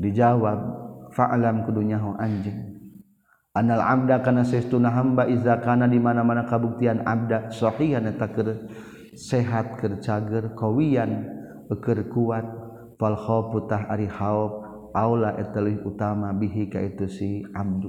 Dijawab 0.00 0.58
fa'alam 1.12 1.68
kudu 1.68 1.84
nyaho 1.84 2.16
anjing. 2.16 2.79
Anal 3.56 3.82
abda 3.82 4.22
kana 4.22 4.46
saestuna 4.46 4.90
hamba 4.94 5.26
iza 5.26 5.58
kana 5.58 5.90
di 5.90 5.98
mana-mana 5.98 6.46
kabuktian 6.46 7.02
abda 7.02 7.50
sahihan 7.50 8.06
eta 8.06 8.30
keur 8.30 8.70
sehat 9.14 9.78
keur 9.82 9.98
cager 9.98 10.54
kawiyan 10.54 11.26
keur 11.82 12.06
kuat. 12.10 12.46
Fal 13.00 13.16
khaufu 13.16 13.64
tah 13.64 13.88
ari 13.88 14.12
khauf 14.12 14.60
aula 14.92 15.32
eta 15.40 15.64
utama 15.64 16.36
bihi 16.36 16.68
ka 16.68 16.84
itu 16.84 17.08
si 17.08 17.40
abdu. 17.56 17.88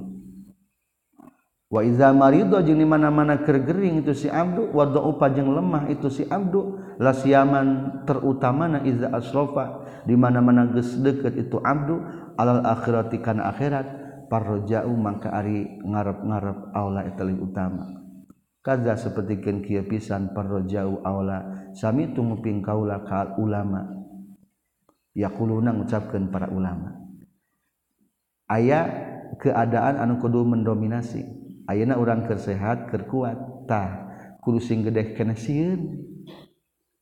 Wa 1.68 1.84
iza 1.84 2.16
marido 2.16 2.56
jeung 2.64 2.80
di 2.80 2.88
mana-mana 2.88 3.44
keur 3.44 3.60
gering 3.60 4.00
itu 4.00 4.16
si 4.16 4.32
abdu 4.32 4.72
wa 4.72 4.88
dhaufa 4.88 5.28
jeung 5.36 5.52
lemah 5.52 5.92
itu 5.92 6.08
si 6.08 6.24
abdu 6.24 6.80
lasiaman 6.96 8.00
terutamana 8.08 8.88
iza 8.88 9.12
asrofa 9.12 9.84
di 10.08 10.16
mana-mana 10.16 10.72
geus 10.72 10.96
deket 10.96 11.36
itu 11.36 11.60
abdu 11.60 12.00
alal 12.40 12.64
akhirati 12.64 13.20
kana 13.20 13.52
akhirat 13.52 13.84
parroja'u 14.32 14.88
mangka 14.96 15.28
ari 15.28 15.76
ngarep-ngarep 15.84 16.72
aula 16.72 17.04
eta 17.04 17.28
utama. 17.28 17.84
Kaza 18.64 18.96
sapertikeun 18.96 19.60
kieu 19.60 19.84
pisan 19.84 20.32
parroja'u 20.32 21.04
aula 21.04 21.68
sami 21.76 22.16
tumuping 22.16 22.64
kaula 22.64 23.04
ka 23.04 23.36
ulama. 23.36 23.92
Yaquluna 25.12 25.76
ngucapkeun 25.76 26.32
para 26.32 26.48
ulama. 26.48 26.96
Aya 28.48 28.88
keadaan 29.36 30.00
anu 30.00 30.16
kudu 30.16 30.48
mendominasi. 30.48 31.20
Ayeuna 31.68 32.00
urang 32.00 32.24
keur 32.24 32.40
sehat 32.40 32.88
keur 32.88 33.04
kuat 33.04 33.36
tah 33.68 34.16
kudu 34.40 34.64
sing 34.64 34.80
gedeh 34.80 35.12
keneh 35.12 35.36
sieun. 35.36 36.08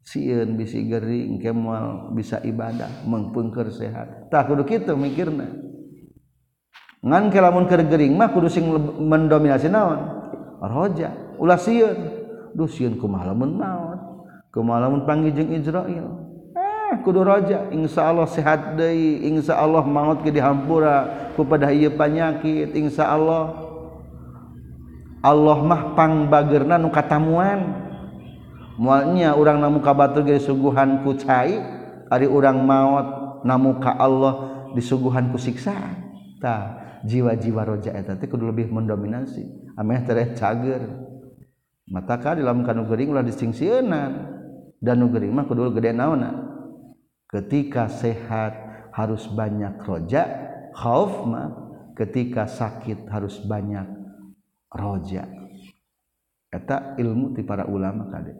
Sieun 0.02 0.58
bisi 0.58 0.90
gering 0.90 1.38
kemal 1.38 2.10
bisa 2.18 2.42
ibadah 2.42 3.06
mengpengker 3.06 3.70
sehat. 3.70 4.26
Tah 4.26 4.42
kudu 4.42 4.66
kitu 4.66 4.98
mikirna. 4.98 5.69
ngan 7.00 7.32
lamun 7.32 7.64
keur 7.64 7.80
gering 7.88 8.12
mah 8.12 8.28
kudu 8.28 8.52
sing 8.52 8.68
mendominasi 9.00 9.72
naon? 9.72 10.00
Roja. 10.60 11.08
Ulah 11.40 11.56
sieun. 11.56 11.96
Duh 12.52 12.68
sieun 12.68 13.00
kumaha 13.00 13.32
lamun 13.32 13.56
naon? 13.56 13.98
Kumaha 14.52 14.84
lamun 14.84 15.08
panggih 15.08 15.32
jeung 15.32 15.48
Izrail? 15.56 16.06
Eh 16.52 16.94
kudu 17.00 17.24
roja. 17.24 17.72
Insyaallah 17.72 18.28
sehat 18.28 18.76
deui. 18.76 19.24
Insyaallah 19.32 19.80
maut 19.88 20.20
ge 20.20 20.28
dihampura. 20.28 21.32
Ku 21.32 21.48
pada 21.48 21.72
ieu 21.72 21.88
panyakit. 21.96 22.76
Insyaallah 22.76 23.42
Allah. 25.24 25.58
Mah 25.64 25.96
pangbageurna 25.96 26.76
nu 26.76 26.92
katamuan. 26.92 27.88
Mualnya 28.76 29.36
urang 29.36 29.60
namu 29.60 29.80
ka 29.80 29.96
batur 29.96 30.24
ge 30.24 30.40
suguhan 30.40 31.04
ku 31.04 31.12
cai 31.16 31.56
ari 32.08 32.24
urang 32.24 32.64
maot 32.64 33.40
namu 33.44 33.76
ka 33.76 33.92
Allah 33.96 34.68
disuguhan 34.72 35.28
ku 35.32 35.36
siksaan 35.36 36.00
tah. 36.40 36.79
jiwa-jiwa 37.04 37.62
roja 37.64 37.90
eta 37.96 38.16
teh 38.16 38.28
kudu 38.28 38.48
lebih 38.48 38.68
mendominasi. 38.68 39.74
Ameh 39.76 40.00
teh 40.04 40.36
cager. 40.36 40.84
Mata 41.90 42.16
ka 42.22 42.38
di 42.38 42.42
lamun 42.44 42.62
kanu 42.62 42.86
gering 42.86 43.10
ulah 43.10 43.24
disingsieunan. 43.26 44.38
Dan 44.80 45.04
nu 45.04 45.12
gering 45.12 45.36
mah 45.36 45.44
kudu 45.44 45.76
gede 45.76 45.92
naonna 45.92 46.40
ketika 47.28 47.92
sehat 47.92 48.56
harus 48.96 49.28
banyak 49.28 49.76
roja 49.84 50.24
khauf 50.72 51.28
mah 51.28 51.52
ketika 51.92 52.48
sakit 52.48 53.04
harus 53.12 53.36
banyak 53.44 53.84
roja. 54.72 55.28
Eta 56.48 56.96
ilmu 56.96 57.36
ti 57.36 57.44
para 57.44 57.68
ulama 57.68 58.08
kade 58.08 58.34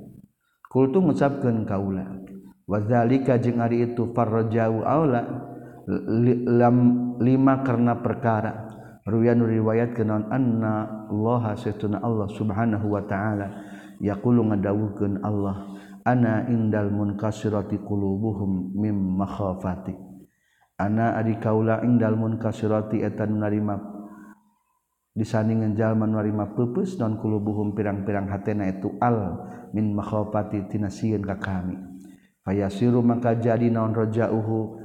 kultu 0.72 1.04
ngucapkeun 1.04 1.68
kaula 1.68 2.08
wazalika 2.64 3.36
jeung 3.36 3.60
ari 3.60 3.92
itu 3.92 4.08
farrajau 4.16 4.80
aula. 4.80 5.50
lima 7.20 7.54
karena 7.62 8.00
perkara. 8.00 8.52
Ruyan 9.08 9.40
riwayat 9.40 9.96
kenaon 9.96 10.28
anna 10.28 11.06
Allah 11.08 11.56
saytuna 11.56 12.04
Allah 12.04 12.28
subhanahu 12.30 12.94
wa 12.94 13.02
ta'ala 13.02 13.49
yaqulu 13.99 14.44
ngadawuhkeun 14.52 15.25
Allah 15.25 15.72
ana 16.04 16.46
indal 16.52 16.92
munkasirati 16.92 17.80
qulubuhum 17.80 18.76
mim 18.76 18.96
makhafati. 19.18 19.96
Ana 20.80 21.16
adi 21.16 21.37
kaula 21.40 21.80
indal 21.84 22.16
munkasirati 22.16 23.00
eta 23.00 23.25
narima 23.25 23.76
disandingan 25.16 25.76
jalman 25.76 26.16
narima 26.16 26.52
peupeus 26.52 26.96
non 26.96 27.18
qulubuhum 27.18 27.76
pirang-pirang 27.76 28.30
hatena 28.30 28.68
itu 28.68 28.94
al 29.00 29.49
min 29.76 29.96
makhafati 29.96 30.70
tinasieun 30.70 31.25
ka 31.25 31.37
kami. 31.40 31.76
Fayasiru 32.40 33.04
maka 33.04 33.37
jadi 33.37 33.68
naon 33.68 33.92
rajauhu? 33.92 34.79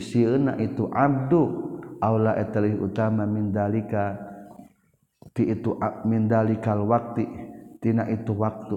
siuna 0.00 0.56
itu 0.60 0.88
abdu. 0.92 1.68
Aula 2.00 2.32
etalih 2.40 2.80
utama 2.80 3.28
min 3.28 3.52
dalika 3.52 4.16
ti 5.36 5.52
itu 5.52 5.76
min 6.08 6.32
dalikal 6.32 6.88
waktu 6.88 7.28
tina 7.76 8.08
itu 8.08 8.32
waktu. 8.32 8.76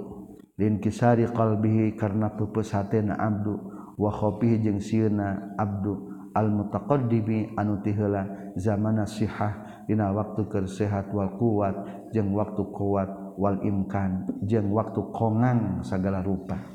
Lin 0.60 0.84
kisari 0.84 1.24
qalbihi 1.32 1.96
karena 1.96 2.36
pupus 2.36 2.76
hatena 2.76 3.16
abdu. 3.16 3.56
Wa 3.96 4.12
khofihi 4.12 4.60
jeung 4.60 4.84
sieuna 4.84 5.56
abdu. 5.56 6.12
Al 6.34 6.50
mutaqaddimi 6.50 7.54
anu 7.54 7.80
tiheula 7.86 8.54
zamana 8.58 9.06
sihah 9.06 9.86
dina 9.86 10.10
waktu 10.10 10.50
keur 10.50 10.66
sehat 10.66 11.14
wal 11.14 11.30
kuat 11.38 12.10
jeung 12.10 12.34
waktu 12.34 12.60
kuat 12.74 13.38
wal 13.38 13.62
imkan 13.62 14.26
jeung 14.42 14.74
waktu 14.74 15.00
kongang 15.14 15.86
segala 15.86 16.26
rupa. 16.26 16.73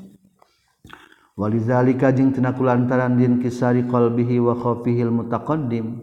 walizalika 1.39 2.11
jeung 2.11 2.35
tina 2.35 2.51
kulantaran 2.51 3.15
din 3.15 3.39
kisari 3.39 3.87
qalbihi 3.87 4.43
wa 4.43 4.59
khafihil 4.59 5.07
mutaqaddim 5.07 5.95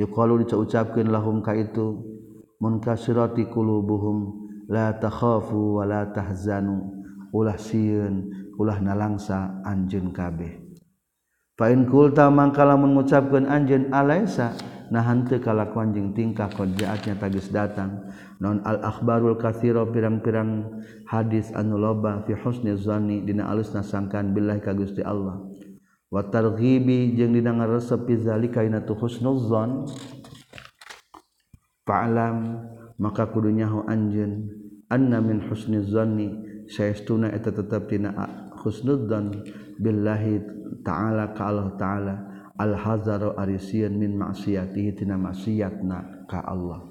yuqalu 0.00 0.48
diucapkeun 0.48 1.12
lahum 1.12 1.44
ka 1.44 1.52
itu 1.52 2.00
munkasirati 2.56 3.52
qulubuhum 3.52 4.48
la 4.72 4.96
takhafu 4.96 5.76
wa 5.76 5.84
la 5.84 6.08
tahzanu 6.08 7.04
ulah 7.36 7.60
sieun 7.60 8.32
ulah 8.56 8.80
nalangsa 8.80 9.60
anjeun 9.68 10.08
kabeh. 10.08 10.56
Fa 11.58 11.68
in 11.68 11.84
qulta 11.84 12.32
mangka 12.32 12.64
lamun 12.64 12.96
ngucapkeun 12.96 13.44
anjeun 13.44 13.92
alaisa? 13.92 14.56
Nah 14.88 15.04
henteu 15.04 15.40
kalakuan 15.40 15.92
jeung 15.92 16.16
tingkah 16.16 16.48
qadjaatnya 16.52 17.20
tagis 17.20 17.48
datang. 17.52 18.08
Non 18.38 18.62
al 18.62 18.80
akhbarul 18.84 19.36
katsira 19.36 19.82
pirang-pirang 19.88 20.82
hadis 21.08 21.50
anu 21.52 21.76
loba 21.76 22.22
fi 22.24 22.32
husni 22.38 22.76
zanni 22.78 23.24
dina 23.24 23.50
alusna 23.50 23.84
sangkan 23.84 24.32
billahi 24.32 24.60
ka 24.62 24.72
Gusti 24.72 25.02
Allah. 25.04 25.42
Wa 26.08 26.24
targhibi 26.24 27.12
jeung 27.18 27.36
dina 27.36 27.52
ngaresep 27.52 28.08
fi 28.08 28.14
zalika 28.16 28.64
ina 28.64 28.80
tu 28.80 28.96
husnuzan 28.96 29.84
fa'lam 31.84 32.64
maka 33.00 33.28
kudu 33.28 33.52
nyaho 33.52 33.84
anjeun 33.88 34.48
anna 34.88 35.20
min 35.20 35.40
husni 35.44 35.84
zanni 35.84 36.32
saestuna 36.68 37.32
eta 37.32 37.48
tetep 37.48 37.88
dina 37.88 38.12
husnudzan 38.60 39.32
billahi 39.80 40.42
ta'ala 40.84 41.32
ka 41.32 41.42
Allah 41.48 41.68
ta'ala 41.80 42.14
al-hazaro 42.58 43.38
ari 43.38 43.56
min 43.94 44.18
maksiatihi 44.18 44.98
tina 44.98 45.14
maksiatna 45.14 46.26
ka 46.26 46.42
Allah. 46.42 46.90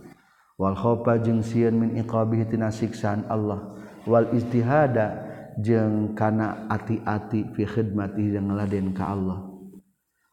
Wal 0.58 0.74
khofa 0.74 1.22
jeung 1.22 1.46
sieun 1.46 1.78
min 1.78 1.90
iqabihi 2.02 2.50
tina 2.50 2.74
siksaan 2.74 3.28
Allah. 3.30 3.78
Wal 4.08 4.32
istihada 4.34 5.28
jeung 5.60 6.16
kana 6.18 6.66
ati-ati 6.72 7.54
fi 7.54 7.68
khidmatihi 7.68 8.34
jeung 8.34 8.50
ngaladen 8.50 8.96
ka 8.96 9.14
Allah. 9.14 9.44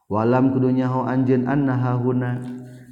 Walam 0.05 0.53
kudunya 0.53 0.85
ho 0.85 1.01
anjeun 1.05 1.49
annaha 1.49 1.97
huna 1.97 2.37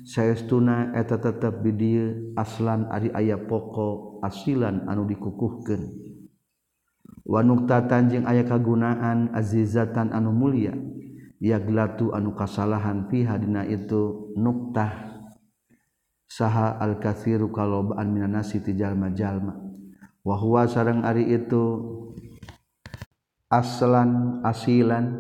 saestuna 0.02 0.98
eta 0.98 1.22
tetep 1.22 1.62
di 1.62 1.72
dieu 1.72 2.34
aslan 2.34 2.90
ari 2.90 3.14
aya 3.14 3.38
pokok 3.38 4.26
asilan 4.26 4.90
anu 4.90 5.06
dikukuhkeun. 5.06 5.94
Wa 7.24 7.46
nuktatan 7.46 8.10
jeung 8.10 8.26
aya 8.26 8.44
kagunaan 8.44 9.30
azizatan 9.32 10.10
anu 10.10 10.34
mulia. 10.34 10.74
yaglatu 11.44 12.16
anu 12.16 12.32
kasalahan 12.32 13.12
fiha 13.12 13.36
dina 13.36 13.68
itu 13.68 14.32
nuktah. 14.40 15.12
Saha 16.24 16.80
al-katsiru 16.80 17.52
kalobaan 17.52 18.16
minan 18.16 18.40
nasi 18.40 18.64
ti 18.64 18.74
jalma-jalma. 18.74 19.54
Wa 20.24 20.40
huwa 20.40 20.66
sareng 20.66 21.04
ari 21.04 21.36
itu 21.36 21.84
aslan 23.52 24.40
asilan 24.42 25.14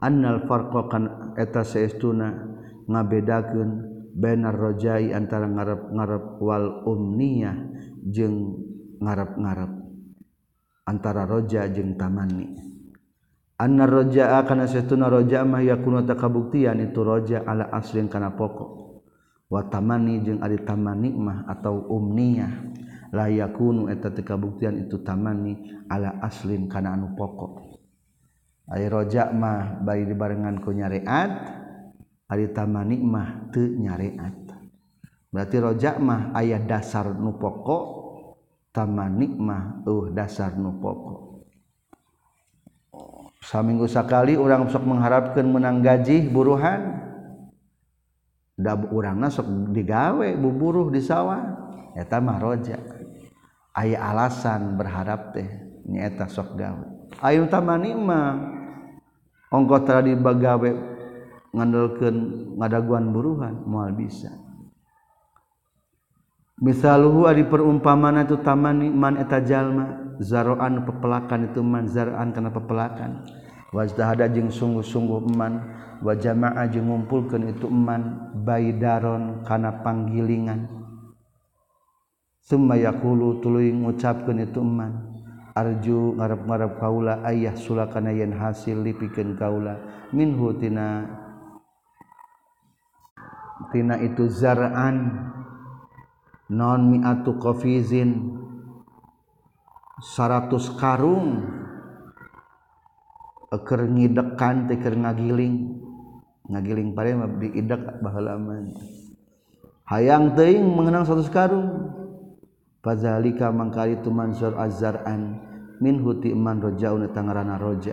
annal 0.00 0.48
farqa 0.48 0.88
kan 0.88 1.04
eta 1.36 1.62
saestuna 1.62 2.32
ngabedakeun 2.88 3.70
bainar 4.18 4.56
rajai 4.56 5.14
antara 5.14 5.46
ngarep-ngarep 5.46 6.24
wal 6.42 6.82
umniyah 6.90 7.54
jeung 8.02 8.56
ngarep-ngarep. 8.98 9.72
Antara 10.88 11.28
roja 11.28 11.68
jeung 11.70 11.94
tamanni. 12.00 12.56
anna 13.58 13.84
roja'a 13.90 14.38
ah, 14.38 14.42
kana 14.46 14.70
satuna 14.70 15.10
roja'a 15.10 15.42
mah 15.42 15.60
yakunu 15.60 16.06
takabuktian 16.06 16.78
itu 16.78 17.02
roja 17.02 17.42
ala 17.42 17.66
aslin 17.74 18.06
kana 18.06 18.30
pokok. 18.32 19.02
Wa 19.50 19.66
tamani 19.66 20.22
jeung 20.22 20.40
ari 20.44 20.62
tamani 20.62 21.10
mah 21.10 21.48
atau 21.50 21.90
umniyah 21.90 22.52
la 23.10 23.26
yakunu 23.26 23.88
eta 23.90 24.14
teu 24.14 24.22
kabuktian 24.22 24.78
itu 24.78 25.02
tamani 25.02 25.58
ala 25.90 26.22
aslin 26.22 26.70
kana 26.70 26.94
anu 26.94 27.18
pokok. 27.18 27.82
Ari 28.68 28.86
roja 28.86 29.32
mah 29.32 29.80
bari 29.80 30.04
dibarengan 30.04 30.60
ku 30.60 30.70
nyareat 30.70 31.32
ari 32.28 32.52
tamani 32.54 32.96
mah 33.00 33.48
teu 33.50 33.74
nyareat. 33.74 34.54
Berarti 35.28 35.56
roja 35.60 35.96
mah 35.96 36.30
aya 36.36 36.60
dasar 36.60 37.10
nu 37.16 37.40
pokok 37.40 37.84
tamani 38.70 39.26
mah 39.32 39.82
eueuh 39.88 40.12
dasar 40.12 40.54
nu 40.54 40.76
pokok. 40.76 41.27
saminggu 43.42 43.86
sakali 43.86 44.34
orang 44.34 44.66
sok 44.70 44.84
mengharapkan 44.86 45.46
menang 45.46 45.82
gaji 45.82 46.26
buruhan. 46.28 47.06
Da 48.58 48.74
urangna 48.74 49.30
sok 49.30 49.70
digawe 49.70 50.34
buburuh 50.34 50.90
di 50.90 50.98
sawah. 50.98 51.42
Eta 51.94 52.18
mah 52.18 52.38
roja. 52.42 52.78
Aya 53.74 54.02
alasan 54.10 54.74
berharap 54.74 55.34
teh 55.34 55.46
nyeta 55.86 56.26
sok 56.26 56.58
gawe. 56.58 56.86
Ayo 57.22 57.46
tamani 57.46 57.94
mah 57.94 58.34
ongko 59.54 59.76
tara 59.86 60.02
dibagawe 60.02 60.70
ngandelkeun 61.54 62.16
ngadaguan 62.58 63.14
buruhan 63.14 63.54
moal 63.64 63.94
bisa. 63.94 64.34
Misaluhu 66.58 67.30
ari 67.30 67.46
perumpamaan 67.46 68.26
itu 68.26 68.42
tamani 68.42 68.90
man 68.90 69.22
eta 69.22 69.38
jalma. 69.38 70.07
zaroan 70.20 70.84
pepelakan 70.86 71.50
itu 71.50 71.60
man. 71.64 71.86
Zaraan 71.90 72.30
karena 72.30 72.50
pepelakan. 72.52 73.24
Wazdahada 73.68 74.32
jeung 74.32 74.48
sungguh-sungguh 74.48 75.28
eman 75.28 75.60
wa 76.00 76.16
jamaa 76.16 76.64
jeung 76.72 76.88
ngumpulkeun 76.88 77.52
itu 77.52 77.68
eman 77.68 78.32
baidaron 78.40 79.44
kana 79.44 79.84
panggilingan. 79.84 80.72
Summa 82.40 82.80
yaqulu 82.80 83.44
tuluy 83.44 83.68
ngucapkeun 83.76 84.40
itu 84.40 84.64
eman 84.64 85.12
arju 85.52 86.16
ngarep-ngarep 86.16 86.80
kaula 86.80 87.20
ayah 87.28 87.52
sulakana 87.52 88.08
yen 88.08 88.32
hasil 88.32 88.80
lipikeun 88.80 89.36
kaula. 89.36 89.76
Minhu 90.16 90.56
tina 90.56 91.04
tina 93.68 94.00
itu 94.00 94.32
zaraan 94.32 95.28
non 96.48 96.88
miatu 96.88 97.36
qafizin. 97.36 98.37
100 100.00 100.78
karung. 100.78 101.44
Eker 103.48 103.88
ngidekan 103.88 104.68
teker 104.68 104.94
ngagiling. 104.94 105.82
Ngagiling 106.48 106.96
pare 106.96 107.12
diidak 107.44 108.00
bahalaman 108.00 108.72
hayang 109.88 110.32
teuing 110.32 110.64
mengenang 110.64 111.04
satu 111.04 111.24
karung. 111.28 111.92
Fazalika 112.80 113.52
mangkali 113.52 114.00
itu 114.00 114.08
mansur 114.08 114.56
azzaran 114.56 115.36
min 115.82 116.00
huti 116.00 116.32
man 116.32 116.62
rojaun 116.62 117.04
tangarana 117.12 117.60
roja. 117.60 117.92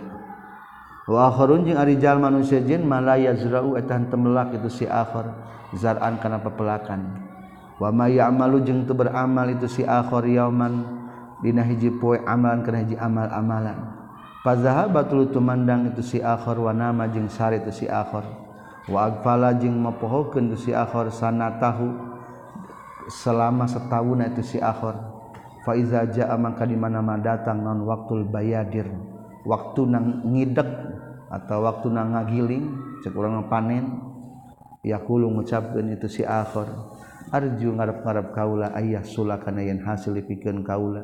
Wa 1.10 1.30
akharun 1.30 1.68
jeung 1.68 1.78
ari 1.78 2.00
jalma 2.00 2.32
nu 2.32 2.46
sejen 2.48 2.88
malaya 2.88 3.36
zra'u 3.36 3.76
etan 3.76 4.08
temelak 4.08 4.56
itu 4.56 4.72
si 4.72 4.86
akhar. 4.88 5.36
Zar'an 5.76 6.22
kana 6.24 6.40
pepelakan 6.40 7.02
wa 7.82 7.90
ma 7.92 8.08
ya'malu 8.08 8.64
jeung 8.64 8.88
teu 8.88 8.96
beramal 8.96 9.52
itu 9.52 9.68
si 9.68 9.84
akhar 9.84 10.24
yauman 10.24 11.05
dina 11.44 11.64
hiji 11.64 11.92
poe 11.92 12.20
amalan 12.24 12.64
kana 12.64 12.84
hiji 12.84 12.96
amal-amalan. 13.00 13.96
Fazahabatul 14.46 15.34
tumandang 15.34 15.90
itu 15.90 16.06
si 16.06 16.18
akhir 16.22 16.62
wa 16.62 16.70
nama 16.70 17.10
jeung 17.10 17.26
sare 17.26 17.66
itu 17.66 17.74
si 17.74 17.90
akhir 17.90 18.22
wa 18.86 19.10
agfala 19.10 19.58
jeung 19.58 19.74
mapohokeun 19.82 20.54
tu 20.54 20.70
si 20.70 20.70
akhir 20.70 21.10
sanatahu 21.10 21.90
selama 23.10 23.66
setahun 23.66 24.22
itu 24.30 24.46
si 24.46 24.58
akhir 24.62 25.02
fa 25.66 25.74
iza 25.74 26.06
jaa 26.06 26.38
mangka 26.38 26.62
di 26.70 26.78
mana-mana 26.78 27.18
datang 27.18 27.66
non 27.66 27.90
waktul 27.90 28.22
bayadir 28.22 28.86
waktu 29.50 29.82
nang 29.90 30.22
ngidek 30.30 30.70
atau 31.34 31.66
waktu 31.66 31.90
nang 31.90 32.14
ngagiling 32.14 32.70
cek 33.02 33.18
urang 33.18 33.50
panen 33.50 33.98
yaqulu 34.86 35.26
ngucapkeun 35.26 35.98
itu 35.98 36.06
si 36.06 36.22
akhir 36.22 36.70
arju 37.34 37.74
ngarep-ngarep 37.74 38.30
kaula 38.38 38.78
ayah 38.78 39.02
sulakana 39.02 39.66
yen 39.66 39.82
hasil 39.82 40.14
pikeun 40.22 40.62
kaula. 40.62 41.02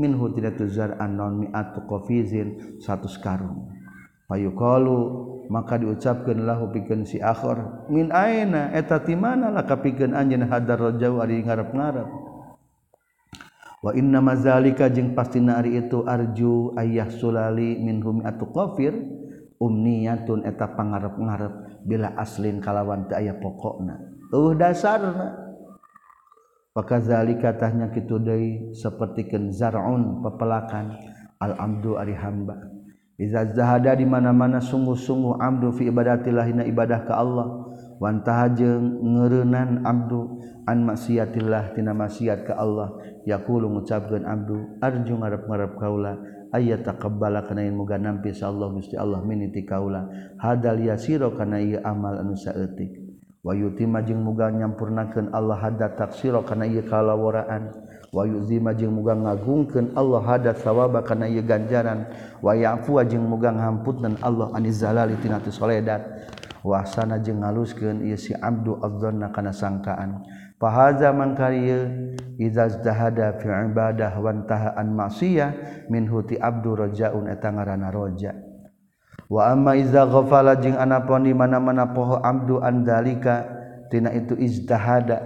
minhu 0.00 0.32
tidak 0.32 0.56
tuzar 0.56 0.96
anon 0.96 1.44
mi'atu 1.44 1.84
qafizin 1.84 2.80
satu 2.80 3.12
karung. 3.20 3.68
Payuqalu 4.24 4.98
maka 5.52 5.76
diucapkeun 5.76 6.46
lahu 6.46 6.72
pikeun 6.72 7.04
si 7.04 7.20
akhir 7.20 7.90
min 7.92 8.08
aina? 8.14 8.72
Eta 8.72 9.04
ti 9.04 9.12
mana 9.18 9.52
lah 9.52 9.68
kapikeun 9.68 10.16
anjeun 10.16 10.48
hadar 10.48 10.96
jauh 10.96 11.20
ari 11.20 11.44
ngarep-ngarep? 11.44 12.08
Wa 13.80 13.90
inna 13.96 14.24
mazalika 14.24 14.88
jeung 14.88 15.12
pastina 15.12 15.58
ari 15.60 15.76
itu 15.76 16.06
arju 16.06 16.78
ayah 16.78 17.10
sulali 17.10 17.76
minhum 17.80 18.22
atu 18.22 18.48
qafir 18.54 18.96
umniyatun 19.60 20.48
eta 20.48 20.72
pangarep-ngarep 20.78 21.84
bila 21.84 22.14
aslin 22.16 22.62
kalawan 22.62 23.10
teu 23.10 23.18
aya 23.18 23.36
pokokna. 23.36 23.98
Uh 24.30 24.54
dasarna. 24.56 25.49
pakazalika 26.70 27.58
tahnya 27.58 27.90
kitu 27.90 28.22
deui 28.22 28.72
sapertikeun 28.74 29.50
zar'un 29.50 30.22
pepelakan 30.22 30.94
al-amdu 31.40 31.98
ari 31.98 32.14
hamba. 32.14 32.70
Iza 33.20 33.52
zahada 33.52 33.92
di 33.92 34.08
mana-mana 34.08 34.64
sungguh-sungguh 34.64 35.44
amdu 35.44 35.76
fi 35.76 35.92
ibadatillah 35.92 36.48
na 36.56 36.64
ibadah 36.64 37.04
ka 37.04 37.20
Allah. 37.20 37.68
Wan 38.00 38.24
tahajeng 38.24 39.04
ngeureunnan 39.04 39.84
abdu 39.84 40.40
an 40.64 40.88
maksiatillah 40.88 41.76
tina 41.76 41.92
maksiat 41.92 42.48
ka 42.48 42.56
Allah. 42.56 42.96
Yaqulu 43.28 43.68
ngucapkeun 43.68 44.24
abdu 44.24 44.80
arju 44.80 45.20
ngarep-ngarep 45.20 45.76
kaula 45.76 46.16
ayat 46.56 46.80
taqabbala 46.80 47.44
kana 47.44 47.68
in 47.68 47.76
muga 47.76 48.00
nampi 48.00 48.32
sa 48.32 48.48
Allah 48.48 48.72
Gusti 48.72 48.96
Allah 48.96 49.20
miniti 49.20 49.68
kaula. 49.68 50.08
Hadal 50.40 50.80
yasiro 50.80 51.36
kana 51.36 51.60
ieu 51.60 51.76
amal 51.84 52.24
anu 52.24 52.32
saeutik. 52.32 52.99
wayutimajeng 53.40 54.20
muga 54.20 54.52
nyampurnakeun 54.52 55.32
Allah 55.32 55.56
hada 55.56 55.96
taksiro 55.96 56.44
karena 56.44 56.68
ia 56.68 56.84
kalawaraan 56.84 57.72
wayuzimajeng 58.12 58.92
muga 58.92 59.16
ngagungkeun 59.16 59.96
Allah 59.96 60.22
hada 60.26 60.52
sawaba 60.52 61.00
kana 61.00 61.30
ieu 61.30 61.42
ganjaran. 61.46 62.10
Wayafu 62.44 63.00
jeung 63.06 63.24
muga 63.24 63.54
ngamput 63.54 64.02
Allah 64.20 64.52
anizalali 64.52 65.16
tinatu 65.20 65.48
soledat. 65.48 66.04
Wasana 66.60 67.16
jeung 67.22 67.40
ngaluskeun 67.40 68.04
ieu 68.04 68.20
si 68.20 68.36
abdu 68.36 68.76
adzanna 68.82 69.32
kana 69.32 69.54
sangkaan. 69.54 70.20
Fahaza 70.60 71.08
mangkariya 71.16 71.88
izaz 72.36 72.84
dahada 72.84 73.40
fi 73.40 73.48
ibadah 73.48 74.12
wantahaan 74.20 74.92
ma'siyah 74.92 75.50
min 75.88 76.04
huti 76.04 76.36
abdu 76.36 76.76
rojaun 76.76 77.32
etangarana 77.32 77.88
roja' 77.88 78.49
wa 79.30 79.54
amma 79.54 79.78
iza 79.78 80.04
ghafala 80.10 80.58
jeung 80.58 80.74
anapun 80.74 81.22
di 81.22 81.30
mana-mana 81.30 81.94
poho 81.94 82.18
abdu 82.18 82.58
andzalika 82.58 83.46
tina 83.86 84.10
itu 84.10 84.34
ijtihada 84.34 85.22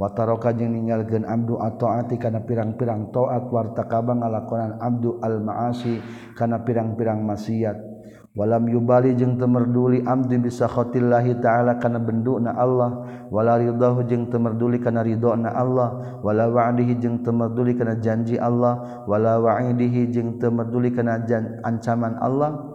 wa 0.00 0.08
taraka 0.10 0.56
jeung 0.56 0.72
ninggalkeun 0.72 1.28
abdu 1.28 1.60
ataati 1.60 2.16
kana 2.16 2.40
pirang-pirang 2.42 3.12
taat 3.12 3.46
wartakaba 3.52 4.16
ngalakonan 4.16 4.80
abdu 4.80 5.20
al 5.20 5.44
maasi 5.44 6.00
kana 6.34 6.64
pirang-pirang 6.64 7.20
maksiat. 7.20 7.94
Walam 8.34 8.66
yubali 8.66 9.14
jeung 9.14 9.38
temerduli 9.38 10.02
abdi 10.02 10.42
bisa 10.42 10.66
khotillahi 10.66 11.38
ta'ala 11.38 11.78
kana 11.78 12.02
benduna 12.02 12.58
Allah. 12.58 13.06
Wala 13.30 13.62
ridahu 13.62 14.02
jeung 14.10 14.26
temerduli 14.26 14.82
kana 14.82 15.06
ridona 15.06 15.54
Allah. 15.54 16.18
Wala 16.18 16.50
wa'dihi 16.50 16.98
jeung 16.98 17.22
temerduli 17.22 17.78
kana 17.78 17.94
janji 18.02 18.34
Allah. 18.34 19.06
Wala 19.06 19.38
wa'idihi 19.38 20.10
jeung 20.10 20.42
temerduli 20.42 20.90
kana 20.90 21.22
ancaman 21.62 22.18
Allah. 22.18 22.73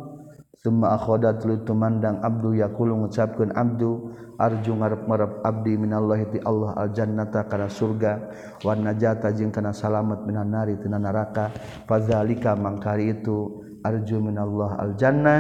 Suma 0.60 0.92
akhodat 0.92 1.40
lu 1.48 1.64
tumandang 1.64 2.20
abdu 2.20 2.52
yakulu 2.52 3.08
ngucapkeun 3.08 3.56
abdu 3.56 4.12
arju 4.36 4.76
ngarep 4.76 5.08
ngarep 5.08 5.32
abdi 5.40 5.80
minallahi 5.80 6.36
ti 6.36 6.40
Allah 6.44 6.76
aljannata 6.76 7.48
kana 7.48 7.72
surga 7.72 8.28
wan 8.68 8.84
najata 8.84 9.32
jeung 9.32 9.56
kana 9.56 9.72
salamet 9.72 10.20
minan 10.28 10.52
nari 10.52 10.76
tina 10.84 11.00
neraka 11.00 11.48
fadzalika 11.88 12.60
mangkari 12.60 13.16
itu 13.16 13.64
arju 13.88 14.20
minallah 14.20 14.84
aljannah 14.84 15.40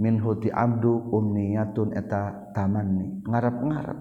minhu 0.00 0.40
ti 0.40 0.48
abdu 0.48 1.04
umniyatun 1.12 1.92
eta 1.96 2.52
tamanni. 2.56 3.24
Ngarep-ngarep. 3.28 3.98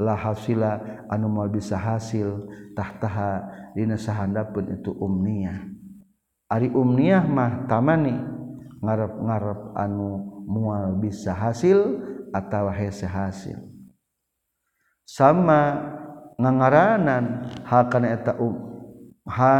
La 0.00 0.16
hasila 0.16 1.04
anu 1.12 1.28
moal 1.28 1.52
bisa 1.52 1.76
hasil 1.76 2.48
tahtaha 2.72 3.44
dina 3.76 4.00
sahandapun 4.00 4.72
itu 4.72 4.88
umniyah. 4.88 5.68
Ari 6.48 6.72
umniyah 6.72 7.28
mah 7.28 7.68
tamani 7.68 8.16
ngarap-ngarap 8.82 9.78
anu 9.78 10.42
mual 10.42 10.98
bisa 10.98 11.30
hasil 11.30 12.02
atau 12.34 12.66
hese 12.74 13.06
hasil. 13.06 13.62
Sama 15.06 15.78
ngangaranan 16.34 17.46
hakana 17.62 18.18
eta 18.18 18.34
um, 18.42 18.58
ha 19.30 19.54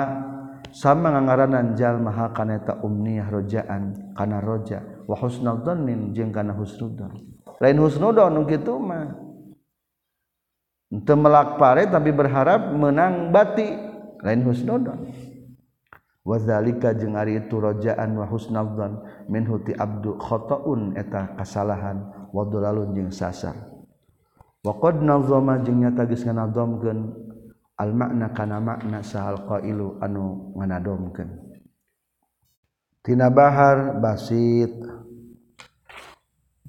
sama 0.75 1.15
ngangaranan 1.15 1.79
jalma 1.79 2.11
hakana 2.11 2.59
eta 2.59 2.83
umniyah 2.83 3.31
rojaan 3.31 4.13
kana 4.19 4.43
roja. 4.43 4.83
Wa 5.07 5.15
husnudzannin 5.15 6.11
jeung 6.11 6.35
kana 6.35 6.51
husnudzon 6.55 7.33
lain 7.63 7.79
husnudzon 7.79 8.35
nu 8.35 8.43
kitu 8.43 8.75
mah. 8.75 9.23
Teu 10.93 11.17
melak 11.17 11.57
pare 11.57 11.89
tapi 11.89 12.11
berharap 12.13 12.75
menang 12.75 13.31
bati. 13.31 13.71
Lain 14.23 14.43
husnudzon 14.43 14.99
wazalika 16.23 16.95
jeung 16.95 17.19
ari 17.19 17.39
itu 17.43 17.59
rojaan 17.59 18.15
wa 18.19 18.27
husnadzan 18.27 19.03
minhu 19.27 19.59
ti 19.63 19.75
abdu 19.75 20.19
khataun 20.19 20.97
eta 20.99 21.35
kasalahan. 21.39 22.03
Wa 22.33 22.49
dalalun 22.49 22.97
jeung 22.97 23.13
sasar 23.13 23.53
wa 24.65 24.73
qad 24.81 25.05
nazama 25.05 25.61
jeung 25.61 25.85
nyata 25.85 26.09
geus 26.09 26.25
nganadzamkeun 26.25 27.13
al 27.77 27.93
makna 27.93 28.33
kana 28.33 28.57
makna 28.57 29.05
sahal 29.05 29.45
qailu 29.45 30.01
anu 30.01 30.57
nganadomkeun 30.57 31.29
tina 33.05 33.29
bahar 33.29 34.01
basit. 34.01 34.73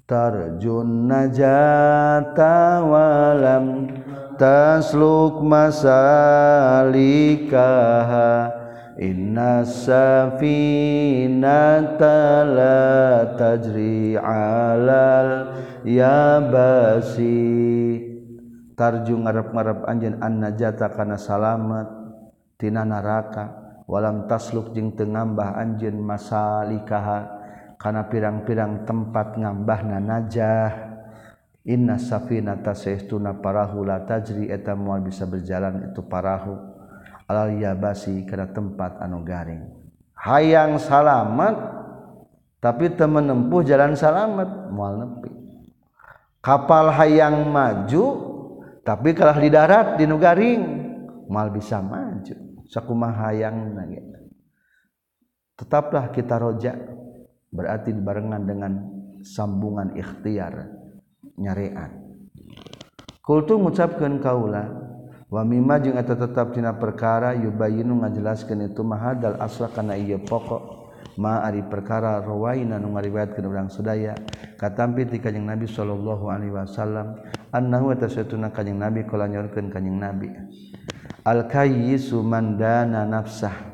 Tarjun 0.03 1.07
najata 1.07 2.83
walam 2.83 3.87
tasluk 4.35 5.39
masalikaha 5.39 6.11
Inna 9.01 9.65
safinata 9.65 10.45
la 12.45 13.25
tajri 13.33 14.13
alal 14.13 15.49
yabasi. 15.81 17.37
Tarju 18.73 19.17
ngarep-ngarep 19.17 19.85
anjeun 19.89 20.17
an 20.21 20.41
najata 20.41 20.93
kana 20.93 21.17
salamet 21.17 21.85
tina 22.57 22.81
neraka 22.85 23.53
walam 23.85 24.25
tasluk 24.25 24.73
jeung 24.73 24.97
teu 24.97 25.05
ngambah 25.09 25.57
anjeun 25.57 25.97
masalikaha 25.97 27.37
kana 27.77 28.09
pirang-pirang 28.09 28.85
tempat 28.85 29.37
ngambahna 29.37 30.01
najah. 30.01 30.73
Inna 31.65 31.95
safinata 31.95 32.75
saestuna 32.75 33.39
parahu 33.39 33.87
la 33.87 34.05
tajri 34.05 34.49
eta 34.53 34.75
moal 34.77 35.01
bisa 35.01 35.25
berjalan 35.25 35.89
itu 35.89 36.01
parahu. 36.05 36.72
alal 37.27 37.55
yabasi 37.55 38.23
kana 38.27 38.51
tempat 38.51 38.99
anu 38.99 39.23
garing. 39.23 39.63
Hayang 40.17 40.79
salamet 40.79 41.55
tapi 42.63 42.95
teu 42.95 43.07
nempuh 43.11 43.63
jalan 43.67 43.95
salamet 43.95 44.47
moal 44.71 45.03
nepi. 45.03 45.31
Kapal 46.43 46.91
hayang 46.91 47.47
maju 47.51 48.05
tapi 48.83 49.15
kalah 49.15 49.39
di 49.39 49.49
darat 49.51 49.95
di 49.95 50.03
nugaring 50.07 50.61
moal 51.27 51.51
bisa 51.51 51.79
maju. 51.79 52.35
Sakumaha 52.67 53.31
hayang 53.31 53.75
tetaplah 55.59 56.11
kita 56.11 56.35
rojak 56.39 56.75
berarti 57.53 57.93
barengan 57.93 58.43
dengan 58.43 58.73
sambungan 59.23 59.95
ikhtiar 59.95 60.67
nyarean. 61.39 62.03
Kultu 63.23 63.55
mengucapkan 63.55 64.19
kaulah 64.19 64.67
wamima 65.33 65.81
jeung 65.81 65.97
eta 65.97 66.13
tetap 66.13 66.53
tina 66.53 66.77
perkara 66.77 67.33
yubayinu 67.33 68.05
ngajelaskeun 68.05 68.69
itu 68.69 68.85
mahadal 68.85 69.41
asla 69.41 69.73
kana 69.73 69.97
ieu 69.97 70.21
pokok. 70.21 70.85
Ma 71.13 71.45
ari 71.45 71.61
perkara 71.65 72.21
rawaina 72.25 72.81
nu 72.81 72.93
ngariwayatkeun 72.93 73.45
urang 73.45 73.69
sadaya. 73.69 74.17
Katampi 74.57 75.05
ti 75.09 75.17
kanjing 75.21 75.45
Nabi 75.45 75.69
sallallahu 75.69 76.25
alaihi 76.29 76.53
wasallam 76.53 77.17
annahu 77.53 77.93
tasatuna 77.97 78.49
kanjing 78.49 78.77
Nabi 78.81 79.05
kala 79.05 79.29
nyorkeun 79.29 79.69
kanjing 79.73 79.97
Nabi. 79.97 80.29
Al 81.25 81.49
kayyisu 81.49 82.21
man 82.21 82.57
dana 82.57 83.05
nafsah. 83.05 83.73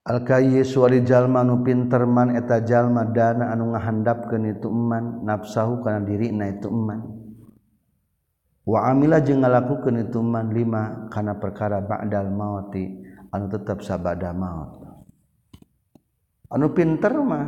Ari 0.00 1.00
jalma 1.04 1.44
nu 1.44 1.60
pinter 1.60 2.08
man 2.08 2.36
eta 2.36 2.60
jalma 2.64 3.04
dana 3.08 3.52
anu 3.52 3.72
ngahandapkeun 3.76 4.52
itu 4.52 4.68
eman 4.68 5.24
nafsahu 5.28 5.84
kana 5.84 6.04
diri 6.04 6.32
na 6.32 6.48
itu 6.50 6.68
eman. 6.68 7.19
wa 8.64 8.88
amila 8.92 9.20
jeung 9.24 9.40
ngalakukan 9.40 10.08
ituman 10.08 10.52
lima 10.52 11.08
kana 11.08 11.36
perkara 11.40 11.80
ba'dal 11.80 12.28
mauti 12.28 13.00
anu 13.30 13.46
tetap 13.48 13.80
sabada 13.80 14.34
maut. 14.34 14.82
Anu 16.50 16.74
pinter 16.74 17.14
mah 17.14 17.46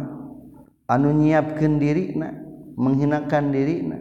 anu 0.86 1.10
nyiapkan 1.10 1.82
dirina 1.82 2.30
menghinakan 2.78 3.50
dirina 3.50 3.98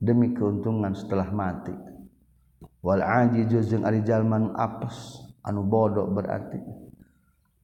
demi 0.00 0.32
keuntungan 0.32 0.96
setelah 0.96 1.28
mati. 1.28 1.76
Wal 2.80 3.04
ajizu 3.04 3.60
jeung 3.68 3.84
ari 3.84 4.00
jalman 4.00 4.56
apes 4.56 5.20
anu 5.44 5.60
bodoh 5.68 6.08
berarti. 6.08 6.56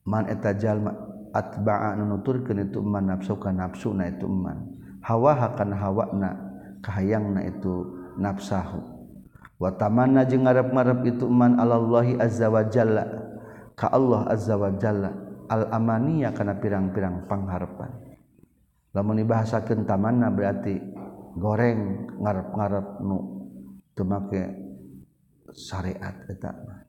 Man 0.04 0.28
eta 0.28 0.52
jalma 0.52 0.92
atba'a 1.32 1.96
anu 1.96 2.12
nuturkeun 2.16 2.68
itu 2.68 2.84
man 2.84 3.08
nafsu 3.08 3.40
ka 3.40 3.48
nafsu 3.50 3.96
na 3.96 4.12
itu 4.12 4.28
man. 4.28 4.76
Hawa 5.00 5.56
kana 5.56 5.80
hawa 5.80 6.12
na 6.12 6.30
kahayangna 6.84 7.48
itu 7.48 7.95
nafsahu. 8.16 8.80
Wa 9.56 9.72
tamanna 9.72 10.28
jeung 10.28 10.44
ngarep-ngarep 10.44 11.00
itu 11.16 11.24
man 11.32 11.56
alallahi 11.56 12.20
azza 12.20 12.52
wa 12.52 12.60
jalla 12.68 13.08
ka 13.72 13.88
Allah 13.88 14.28
azza 14.28 14.52
wa 14.60 14.68
jalla 14.76 15.12
al 15.48 15.72
amaniya 15.72 16.36
kana 16.36 16.60
pirang-pirang 16.60 17.24
pangharepan. 17.24 17.88
Lamun 18.92 19.16
dibahasakeun 19.20 19.88
tamanna 19.88 20.28
berarti 20.28 20.76
goreng 21.36 22.12
ngarep-ngarep 22.20 23.00
nu 23.00 23.18
teu 23.96 24.04
make 24.04 24.44
syariat 25.56 26.16
eta 26.28 26.52
mah. 26.52 26.84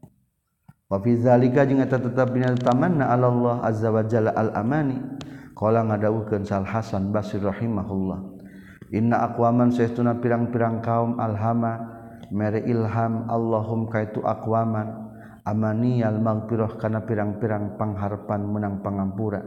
Wa 0.87 0.99
fi 1.03 1.19
zalika 1.19 1.63
jeung 1.63 1.83
eta 1.83 1.99
tetep 1.99 2.35
dina 2.35 2.51
tamanna 2.55 3.11
alallahi 3.11 3.63
azza 3.63 3.91
wa 3.91 4.03
jalla 4.03 4.35
al 4.35 4.51
amani. 4.55 4.99
Qala 5.57 5.81
ngadawuhkeun 5.81 6.45
sal 6.45 6.69
hasan 6.69 7.09
basri 7.09 7.41
rahimahullah. 7.41 8.36
Inna 8.95 9.27
aqwaman 9.27 9.75
seuna 9.75 10.15
pirang-pirang 10.15 10.79
kaum 10.79 11.19
alhama 11.19 11.97
mere 12.31 12.63
ilham 12.63 13.27
Allahum 13.27 13.91
kaitu 13.91 14.23
akwaman 14.23 15.11
amaniyal 15.43 16.19
magfirah 16.23 16.79
kana 16.79 17.03
pirang-pirang 17.03 17.75
pangharpan 17.75 18.47
menang 18.47 18.79
pangampura. 18.79 19.43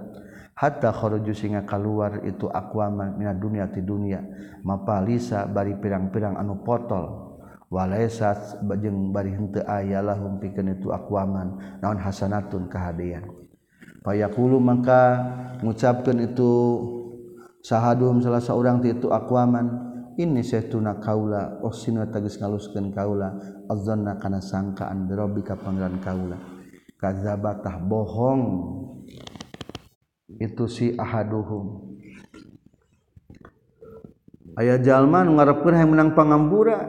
Hatta 0.56 0.92
kharuju 0.92 1.32
singa 1.32 1.64
keluar 1.64 2.20
itu 2.28 2.44
aqwaman 2.52 3.16
mina 3.16 3.32
dunia 3.32 3.72
ti 3.72 3.80
dunia 3.80 4.20
mapalisa 4.60 5.48
bari 5.48 5.72
pirang-pirang 5.80 6.36
anu 6.36 6.60
potol. 6.60 7.30
Walaisat 7.70 8.66
jeung 8.82 9.14
bari 9.14 9.30
henteu 9.30 9.62
aya 9.62 10.02
lahum 10.02 10.42
pikeun 10.42 10.74
itu 10.74 10.90
akwaman 10.90 11.78
naon 11.78 12.02
hasanatun 12.02 12.66
kahadean 12.66 13.30
payakulu 14.02 14.58
maka 14.58 15.02
ngucapkeun 15.62 16.18
itu 16.18 16.50
sahum 17.60 18.24
salah 18.24 18.40
seorang 18.40 18.80
itu 18.84 19.12
akuaman 19.12 19.90
ini 20.20 20.44
setuna 20.44 21.00
kaula 21.00 21.64
oh 21.64 21.72
osin 21.72 21.96
tagis 22.12 22.36
ngaluskan 22.36 22.92
kaula 22.92 23.40
azonna 23.72 24.20
kana 24.20 24.42
sangkaan 24.42 25.08
berobi 25.08 25.40
ka 25.40 25.56
pangeran 25.56 25.96
kaula. 26.02 26.36
Kazabatah 27.00 27.80
bohong. 27.80 28.42
Itu 30.36 30.68
si 30.68 30.92
ahaduhum. 30.92 31.96
Ayah 34.60 34.76
jalma 34.76 35.24
nu 35.24 35.40
ngarepkeun 35.40 35.72
hayang 35.72 35.90
menang 35.96 36.10
pangambura. 36.12 36.84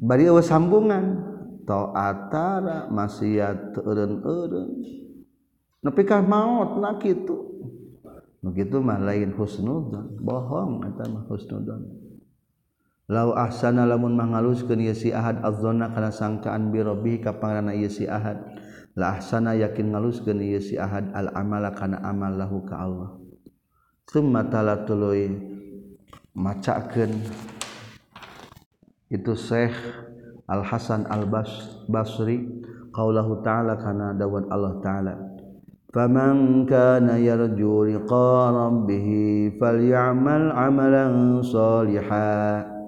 Bari 0.00 0.32
eueuh 0.32 0.40
sambungan. 0.40 1.28
Taatara 1.68 2.88
maksiat 2.88 3.76
eureun-eureun. 3.76 4.70
Nepi 5.84 6.02
ka 6.08 6.24
maot 6.24 6.80
na 6.80 6.96
kitu. 6.96 7.47
Nu 8.44 8.54
kitu 8.54 8.78
mah 8.78 9.02
lain 9.02 9.34
husnudzon 9.34 10.18
bohong 10.22 10.86
eta 10.86 11.04
mah 11.10 11.26
husnudzon 11.26 11.82
lau 13.08 13.32
ahsana 13.34 13.88
lamun 13.88 14.14
mangaluskeun 14.14 14.84
ieu 14.84 14.94
si 14.94 15.10
ahad 15.10 15.40
azzanna 15.40 15.90
kana 15.90 16.12
sangkaan 16.12 16.68
bi 16.68 16.84
rabbi 16.84 17.18
ka 17.18 17.32
ieu 17.72 17.88
si 17.88 18.04
ahad. 18.04 18.58
Sana 18.98 19.54
yakin 19.54 19.94
ngalus 19.94 20.26
ge 20.26 20.34
si 20.58 20.74
ahad 20.74 21.14
al-amala 21.14 21.70
kana 21.70 22.02
amal 22.02 22.34
lahu 22.34 22.66
ka 22.66 22.82
Allah. 22.82 23.14
Summa 24.10 24.42
tuluy 24.82 25.38
macakeun. 26.34 27.22
Itu 29.06 29.38
Syekh 29.38 29.78
Al 30.50 30.66
Hasan 30.66 31.06
Al 31.06 31.30
Bas 31.30 31.46
Basri 31.86 32.42
qaulahu 32.90 33.38
ta'ala 33.46 33.78
kana 33.78 34.18
dawan 34.18 34.50
Allah 34.50 34.74
ta'ala 34.82 35.14
faman 35.88 36.68
kana 36.68 37.16
yarju 37.16 37.88
liqa 37.88 38.32
rabbih 38.52 39.06
falyamal 39.56 40.52
amalan 40.52 41.40
shalihan 41.40 42.78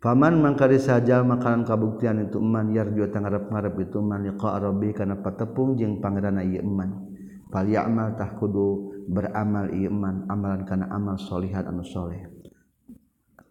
Paman 0.00 0.40
mangkari 0.40 0.80
saja 0.80 1.20
makanan 1.20 1.68
kabuktian 1.68 2.24
itu 2.24 2.40
eman 2.40 2.72
yarju 2.72 3.12
tangarap 3.12 3.52
ngarep 3.52 3.84
itu 3.84 4.00
man 4.00 4.24
liqa 4.24 4.56
rabbi 4.56 4.96
kana 4.96 5.20
patepung 5.20 5.76
jeung 5.76 6.00
pangeran 6.00 6.40
ieu 6.40 6.64
eman 6.64 7.04
fal 7.52 7.68
ya'mal 7.68 8.16
tah 8.16 8.32
kudu 8.32 8.96
beramal 9.12 9.68
ieu 9.68 9.92
eman 9.92 10.24
amalan 10.32 10.64
kana 10.64 10.88
amal 10.88 11.20
solihat 11.20 11.68
anu 11.68 11.84
soleh 11.84 12.32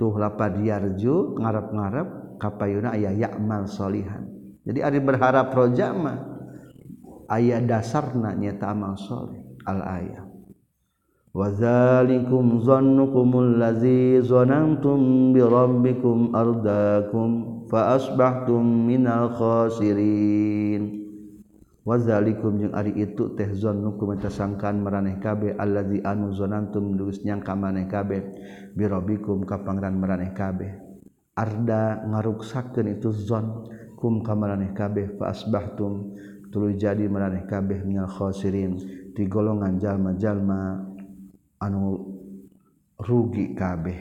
tuh 0.01 0.17
lapad 0.17 0.57
yarju 0.57 1.37
ngarep-ngarep 1.37 2.41
kapayuna 2.41 2.97
aya 2.97 3.13
ya'mal 3.13 3.69
solihan 3.69 4.25
jadi 4.65 4.89
ari 4.89 5.05
berharap 5.05 5.53
roja 5.53 5.93
mah 5.93 6.38
aya 7.29 7.61
dasarna 7.61 8.33
nyata 8.33 8.73
amal 8.73 8.97
soleh 8.97 9.39
al 9.69 9.79
ayat 9.85 10.27
wazalikum 11.29 12.65
zannukumul 12.65 13.61
ladzi 13.61 14.17
zanantum 14.25 15.29
bi 15.29 15.39
rabbikum 15.45 16.33
ardakum 16.33 17.63
fa 17.69 17.93
asbahtum 17.95 18.65
minal 18.89 19.29
khasirin. 19.37 20.97
Wazalikum 21.85 22.59
jeung 22.61 22.75
ari 22.77 22.93
itu 23.01 23.33
teh 23.33 23.49
zannukum 23.49 24.13
eta 24.13 24.29
sangkaan 24.29 24.81
maraneh 24.83 25.17
kabeh 25.17 25.57
allazi 25.57 26.01
anu 26.05 26.29
zanantum 26.37 26.93
geus 26.93 27.25
nyangka 27.25 27.57
maneh 27.57 27.89
kabeh 27.89 28.21
bi 28.77 28.83
rabbikum 28.85 29.41
ka 29.45 29.61
pangeran 29.65 29.97
maraneh 29.97 30.29
kabeh. 30.33 30.69
Arda 31.33 32.03
ngaruksakeun 32.09 32.93
itu 32.93 33.09
zon 33.09 33.69
ka 33.97 34.33
maraneh 34.37 34.75
kabeh 34.75 35.17
fa 35.17 35.33
asbahtum 35.33 36.13
tulu 36.49 36.73
jadi 36.75 37.05
meraneh 37.05 37.45
kabeh 37.49 37.81
minal 37.85 38.09
khosirin. 38.09 38.77
Di 39.15 39.25
golongan 39.25 39.81
jalma-jalma 39.81 40.85
anu 41.61 42.03
rugi 42.99 43.55
kabeh. 43.55 43.99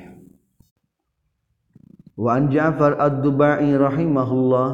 Wa 2.18 2.34
an 2.34 2.50
Ja'far 2.50 2.98
ad-Dubai 2.98 3.70
rahimahullah 3.78 4.68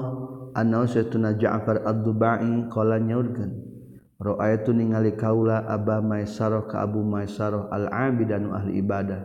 anna 0.57 0.89
satuna 0.89 1.37
Ja'far 1.37 1.85
ad-Dubai 1.85 2.73
qala 2.73 2.97
nyaurkeun 2.97 3.75
Ra'aitu 4.25 4.73
ningali 4.73 5.19
kaula 5.21 5.67
Aba 5.69 6.01
Maisarah 6.01 6.65
ka 6.65 6.87
Abu 6.87 7.05
Maisarah 7.05 7.69
al-abid 7.69 8.33
anu 8.33 8.57
ahli 8.57 8.81
ibadah. 8.81 9.21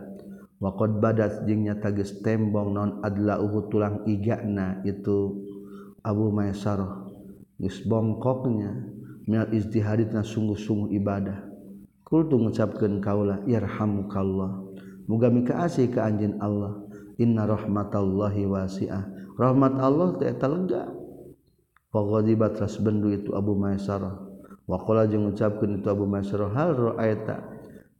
Wa 0.60 0.76
qad 0.76 1.00
badat 1.00 1.48
jeung 1.48 1.64
nyata 1.64 1.88
geus 1.94 2.20
tembong 2.20 2.76
non 2.76 2.90
adlauhu 3.00 3.70
tulang 3.72 4.04
igana 4.04 4.84
itu 4.84 5.40
Abu 6.04 6.28
Maisarah. 6.34 7.09
bongkoknya. 7.60 8.72
Mil 9.28 9.46
istihaditna 9.52 10.24
sungguh-sungguh 10.24 10.96
ibadah. 10.96 11.46
Kultu 12.02 12.40
mengucapkan 12.40 12.98
kaulah 12.98 13.38
irhamu 13.46 14.10
kallah 14.10 14.66
muga 15.10 15.26
mika 15.26 15.66
asih 15.66 15.90
ke 15.90 15.98
anjin 15.98 16.38
Allah. 16.38 16.78
Inna 17.18 17.44
rahmatallahi 17.44 18.46
wasi'ah. 18.46 19.34
Rahmat 19.34 19.74
Allah 19.82 20.14
tak 20.18 20.40
lega. 20.46 20.88
Faghadibat 21.90 22.54
ras 22.62 22.78
bendu 22.78 23.10
itu 23.10 23.34
Abu 23.34 23.58
Maisarah. 23.58 24.14
Waqala 24.70 25.10
jeung 25.10 25.26
ngucapkeun 25.26 25.82
itu 25.82 25.90
Abu 25.90 26.06
Maisarah 26.06 26.54
hal 26.54 26.70
ra'aita? 26.78 27.42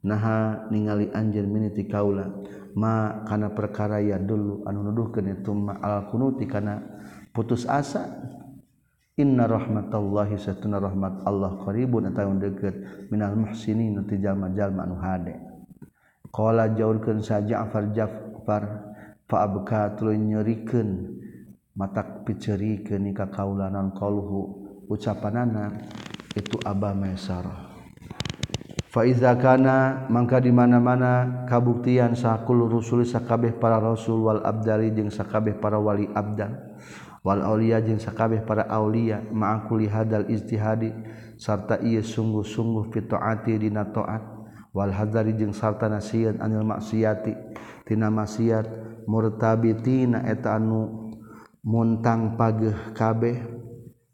Naha 0.01 0.65
ningali 0.73 1.13
anjeun 1.13 1.45
miniti 1.45 1.85
kaula 1.85 2.33
ma 2.73 3.21
kana 3.29 3.53
perkara 3.53 4.01
ya 4.01 4.17
dulu 4.17 4.65
anu 4.65 4.89
nuduhkeun 4.89 5.29
itu 5.29 5.53
ma 5.53 5.77
al 5.77 6.09
kunuti 6.09 6.47
kana 6.49 6.81
putus 7.35 7.67
asa. 7.69 8.09
Inna 9.19 9.43
rahmatallahi 9.43 10.39
satuna 10.39 10.79
rahmat 10.79 11.27
Allah 11.27 11.59
qaribun 11.67 12.07
ataun 12.07 12.39
deukeut 12.39 13.11
minal 13.11 13.35
muhsinin 13.35 13.99
ti 14.07 14.15
jalma-jalma 14.15 14.87
anu 14.87 14.95
hade. 15.03 15.35
Qala 16.31 16.71
jaurkeun 16.71 17.19
sa 17.19 17.43
Ja'far 17.43 17.91
Ja'far 17.91 18.63
fa 19.27 19.37
abka 19.43 19.99
tuluy 19.99 20.15
nyerikeun 20.15 21.11
matak 21.75 22.23
piceurikeun 22.23 23.11
ka 23.11 23.27
kaulanan 23.27 23.91
qaluhu 23.91 24.63
ucapanana 24.87 25.75
itu 26.31 26.55
Aba 26.63 26.95
Maisar. 26.95 27.43
Fa 28.87 29.03
iza 29.03 29.35
kana 29.35 30.07
mangka 30.07 30.39
di 30.39 30.55
mana-mana 30.55 31.43
kabuktian 31.51 32.15
sakul 32.15 32.63
rusul 32.63 33.03
sakabeh 33.03 33.59
para 33.59 33.75
rasul 33.75 34.23
wal 34.23 34.39
abdali 34.39 34.95
jeung 34.95 35.11
sakabeh 35.11 35.59
para 35.59 35.75
wali 35.75 36.07
abdan 36.15 36.70
wal 37.21 37.41
Aulia 37.45 37.81
jeung 37.81 38.01
sakabeh 38.01 38.41
para 38.41 38.65
Aulia 38.69 39.21
maakuli 39.29 39.85
hadal 39.85 40.25
istihadi 40.29 40.89
sarta 41.37 41.77
ia 41.81 42.01
sungguh-sungguh 42.01 42.89
fitoati 42.93 43.57
dina 43.57 43.85
taat. 43.89 44.21
Wal 44.71 44.95
hadari 44.95 45.35
jeung 45.35 45.51
sarta 45.51 45.91
nasiat 45.91 46.39
anil 46.39 46.63
maksiati 46.63 47.35
tina 47.83 48.07
maksiat 48.07 48.65
murtabitina 49.03 50.23
eta 50.29 50.55
anu 50.55 51.11
muntang 51.65 52.39
pageh 52.39 52.95
kabeh. 52.95 53.37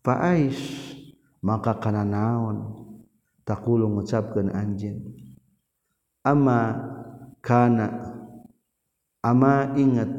Faais 0.01 0.57
maka 1.43 1.77
kana 1.77 2.01
naon? 2.07 2.73
Takulu 3.45 3.87
ngucapkeun 3.91 4.49
anjeun. 4.51 5.03
Ama 6.25 6.75
kana 7.43 7.87
ama 9.23 9.71
ingat 9.77 10.09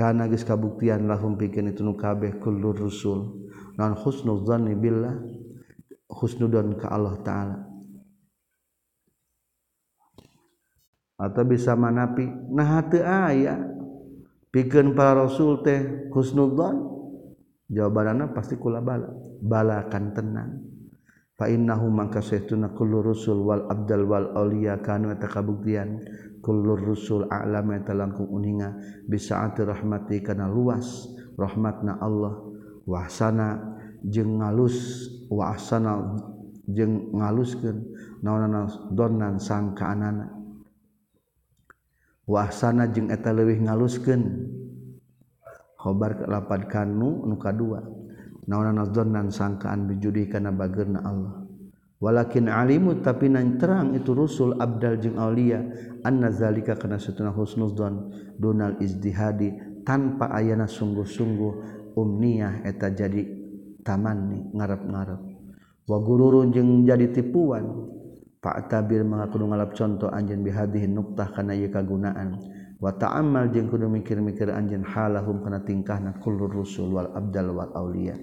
karena 0.00 0.24
geus 0.32 0.48
kabuktian 0.48 1.04
lahum 1.04 1.36
pikeun 1.36 1.76
itu 1.76 1.84
nu 1.84 1.92
kabeh 1.92 2.40
kullur 2.40 2.72
rusul. 2.72 3.52
Non 3.76 3.92
husnul 3.92 4.48
dzanni 4.48 4.72
billah 4.72 5.12
husnudon 6.08 6.80
ka 6.80 6.88
Allah 6.88 7.20
taala. 7.20 7.58
Atau 11.20 11.44
bisa 11.44 11.76
manapi 11.76 12.24
nah 12.48 12.80
teu 12.88 13.04
aya 13.04 13.60
pikeun 14.48 14.96
para 14.96 15.20
rasul 15.20 15.60
teh 15.60 16.08
husnul 16.08 16.56
dzan 16.56 18.24
pasti 18.32 18.56
kula 18.56 18.80
bala. 18.80 19.12
Balakan 19.40 20.16
tenang. 20.16 20.52
Fa 21.36 21.48
innahum 21.48 21.92
mangka 21.92 22.24
saytuna 22.24 22.72
kullur 22.72 23.12
rusul 23.12 23.40
wal 23.44 23.68
abdal 23.68 24.08
wal 24.08 24.32
auliya 24.32 24.80
kanu 24.80 25.12
eta 25.12 25.28
kabuktian. 25.28 26.00
kullur 26.40 26.80
rusul 26.80 27.28
a'lam 27.28 27.72
langkung 27.84 28.28
uninga 28.28 28.74
bisaati 29.08 29.64
rahmati 29.64 30.24
kana 30.24 30.48
luas 30.48 31.08
rahmatna 31.36 32.00
Allah 32.00 32.40
wahsana 32.84 33.76
jeung 34.04 34.40
ngalus 34.40 35.08
wahsana 35.28 36.16
jeung 36.68 37.14
ngaluskeun 37.16 37.92
naonana 38.24 38.68
donnan 38.92 39.36
sangkaanana 39.40 40.26
wahsana 42.28 42.88
jeung 42.92 43.08
eta 43.08 43.32
leuwih 43.32 43.60
ngaluskeun. 43.62 44.22
Khobar 45.80 46.12
kalapan 46.20 46.68
kanu 46.68 47.24
nu 47.24 47.40
kadua 47.40 47.80
naonana 48.44 48.84
donnan 48.84 49.32
sangkaan 49.32 49.88
bijudi 49.88 50.28
kana 50.28 50.52
bageurna 50.52 51.00
Allah. 51.00 51.39
walakin 52.00 52.48
alimu 52.48 53.04
tapi 53.04 53.28
nan 53.28 53.60
terang 53.60 53.92
itu 53.92 54.16
rusul 54.16 54.56
abdal 54.56 54.96
jeung 54.96 55.20
aulia 55.20 55.60
anna 56.02 56.32
zalika 56.32 56.74
kana 56.74 56.96
satuna 56.96 57.30
husnudzon 57.30 58.10
donal 58.40 58.80
izdihadi 58.80 59.84
tanpa 59.84 60.32
ayana 60.32 60.64
sungguh-sungguh 60.64 61.52
umniyah 61.94 62.64
eta 62.64 62.88
jadi 62.90 63.22
tamanni 63.84 64.48
ngarep-ngarep. 64.56 65.20
Wa 65.88 65.98
gururun 66.00 66.52
jeung 66.54 66.86
jadi 66.86 67.10
tipuan 67.10 67.90
Pak 68.40 68.72
tabir 68.72 69.04
mengaku 69.04 69.36
ngalap 69.36 69.76
contoh 69.76 70.08
anjeun 70.08 70.40
bihadhihi 70.40 70.88
nuktah 70.88 71.28
kana 71.28 71.52
ieu 71.52 71.68
kagunaan. 71.68 72.40
Wa 72.80 72.96
ta'ammal 72.96 73.52
jeung 73.52 73.68
kudu 73.68 73.84
mikir-mikir 73.84 74.48
anjeun 74.48 74.80
halahum 74.80 75.44
kana 75.44 75.60
tingkahna 75.60 76.16
kullur 76.24 76.48
rusul 76.48 76.88
wal 76.88 77.12
abdal 77.12 77.52
wal 77.52 77.68
aulia. 77.76 78.16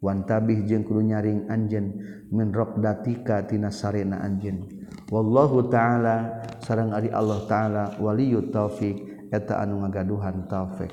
wantabih 0.00 0.64
jeung 0.68 0.84
kudu 0.84 1.02
nyaring 1.02 1.48
anjeun 1.48 1.96
min 2.32 2.52
raqdatika 2.52 3.48
tina 3.48 3.72
sarena 3.72 4.20
anjeun. 4.20 4.66
Wallahu 5.08 5.70
ta'ala 5.70 6.42
sareng 6.60 6.90
ari 6.90 7.08
Allah 7.14 7.40
ta'ala 7.46 7.84
waliyut 8.02 8.50
taufik 8.50 9.28
eta 9.30 9.62
anu 9.62 9.86
ngagaduhan 9.86 10.50
taufik. 10.50 10.92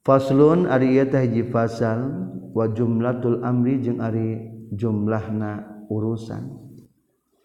Faslun 0.00 0.66
ari 0.66 0.96
eta 0.98 1.22
hiji 1.22 1.46
fasal 1.48 2.30
wa 2.50 2.66
jumlatul 2.66 3.44
amri 3.46 3.78
jeung 3.78 4.02
ari 4.02 4.50
jumlahna 4.74 5.84
urusan. 5.92 6.56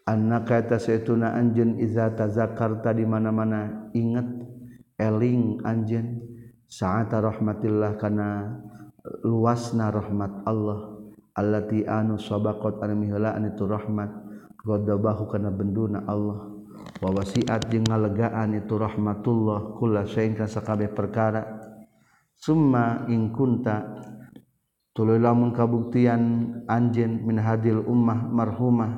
Annaka 0.06 0.62
eta 0.62 0.78
saetuna 0.78 1.34
anjeun 1.34 1.82
iza 1.82 2.14
tazakarta 2.14 2.94
di 2.94 3.06
mana-mana 3.10 3.90
inget 3.98 4.46
eling 5.02 5.66
anjeun 5.66 6.22
sa'ata 6.70 7.22
rahmatillah 7.22 7.98
kana 7.98 8.54
luasna 9.24 9.92
rahmat 9.94 10.46
Allah. 10.48 10.98
Allati 11.36 11.84
anu 11.84 12.16
sabaqat 12.16 12.80
anu 12.84 12.96
miheulaan 13.06 13.46
itu 13.50 13.68
rahmat. 13.68 14.10
Ghadabahu 14.66 15.30
kana 15.30 15.52
benduna 15.52 16.08
Allah. 16.08 16.52
Wa 17.00 17.10
wasiat 17.12 17.68
jeung 17.70 17.88
ngalegaan 17.88 18.56
itu 18.56 18.76
rahmatullah 18.76 19.78
kula 19.78 20.08
sayin 20.08 20.34
ka 20.36 20.48
perkara. 20.92 21.44
Summa 22.36 23.08
in 23.08 23.32
kunta 23.32 24.04
tuluy 24.92 25.20
lamun 25.20 25.56
kabuktian 25.56 26.22
anjeun 26.68 27.24
min 27.24 27.40
hadil 27.40 27.84
ummah 27.84 28.28
marhumah. 28.28 28.92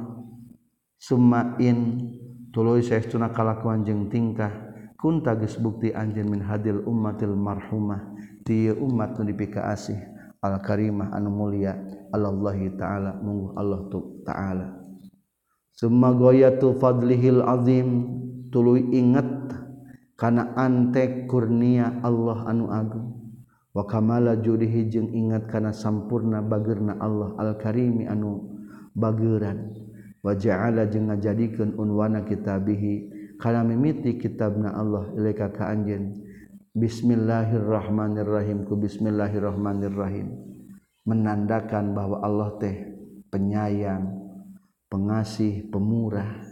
Sumain 0.98 2.02
tulo 2.50 2.82
sayauna 2.82 3.30
kalakuan 3.30 3.86
jeng 3.86 4.10
tingkah 4.10 4.50
kunta 4.98 5.38
ges 5.38 5.62
bukti 5.62 5.94
anj 5.94 6.18
min 6.26 6.42
hadil 6.42 6.82
ummatil 6.90 7.38
marhumah 7.38 8.18
ti 8.48 8.72
umat 8.72 9.20
nu 9.20 9.28
dipika 9.28 9.68
asih. 9.68 10.00
Al 10.40 10.64
karimah 10.64 11.12
anu 11.12 11.28
mulia. 11.28 11.76
Allahi 12.16 12.72
taala. 12.80 13.20
Mungguh 13.20 13.52
Allah 13.60 13.92
tu 13.92 14.24
taala. 14.24 14.80
Summa 15.76 16.16
goyatu 16.16 16.80
fadlihil 16.80 17.44
azim. 17.44 18.16
Tuluy 18.48 18.88
ingat 18.96 19.28
kana 20.16 20.56
antek 20.56 21.28
kurnia 21.28 22.00
Allah 22.00 22.48
anu 22.48 22.72
agung. 22.72 23.36
Wa 23.76 23.84
kamala 23.84 24.40
judihi 24.40 24.88
jeung 24.88 25.12
ingat 25.12 25.52
kana 25.52 25.76
sampurna 25.76 26.40
bageurna 26.40 26.98
Allah 26.98 27.36
al 27.38 27.60
karimi 27.60 28.08
anu 28.08 28.58
bageran 28.98 29.76
wa 30.26 30.34
ja'ala 30.34 30.90
jeung 30.90 31.12
ngajadikeun 31.12 31.76
unwana 31.76 32.24
kitabihi. 32.24 33.14
Kana 33.38 33.62
mimiti 33.62 34.18
kitabna 34.18 34.74
Allah 34.74 35.14
ilaika 35.14 35.54
ka 35.54 35.70
anjeun. 35.70 36.26
Bismillahirrahmanirrahim 36.78 38.70
ku 38.70 38.78
bismillahirrahmanirrahim. 38.78 40.30
Menandakan 41.10 41.98
bahwa 41.98 42.22
Allah 42.22 42.54
teh 42.62 42.76
penyayang 43.34 44.14
pengasih 44.86 45.66
pemurah. 45.74 46.46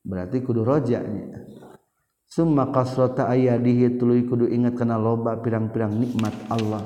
Berarti 0.00 0.40
kudu 0.40 0.64
rojanya. 0.64 1.44
Summa 2.24 2.72
kasrata 2.72 3.28
ayadihi 3.28 4.00
tuluy 4.00 4.24
kudu 4.24 4.48
ingat 4.48 4.80
kana 4.80 4.96
loba 4.96 5.36
pirang-pirang 5.44 5.92
nikmat 5.92 6.32
Allah. 6.48 6.84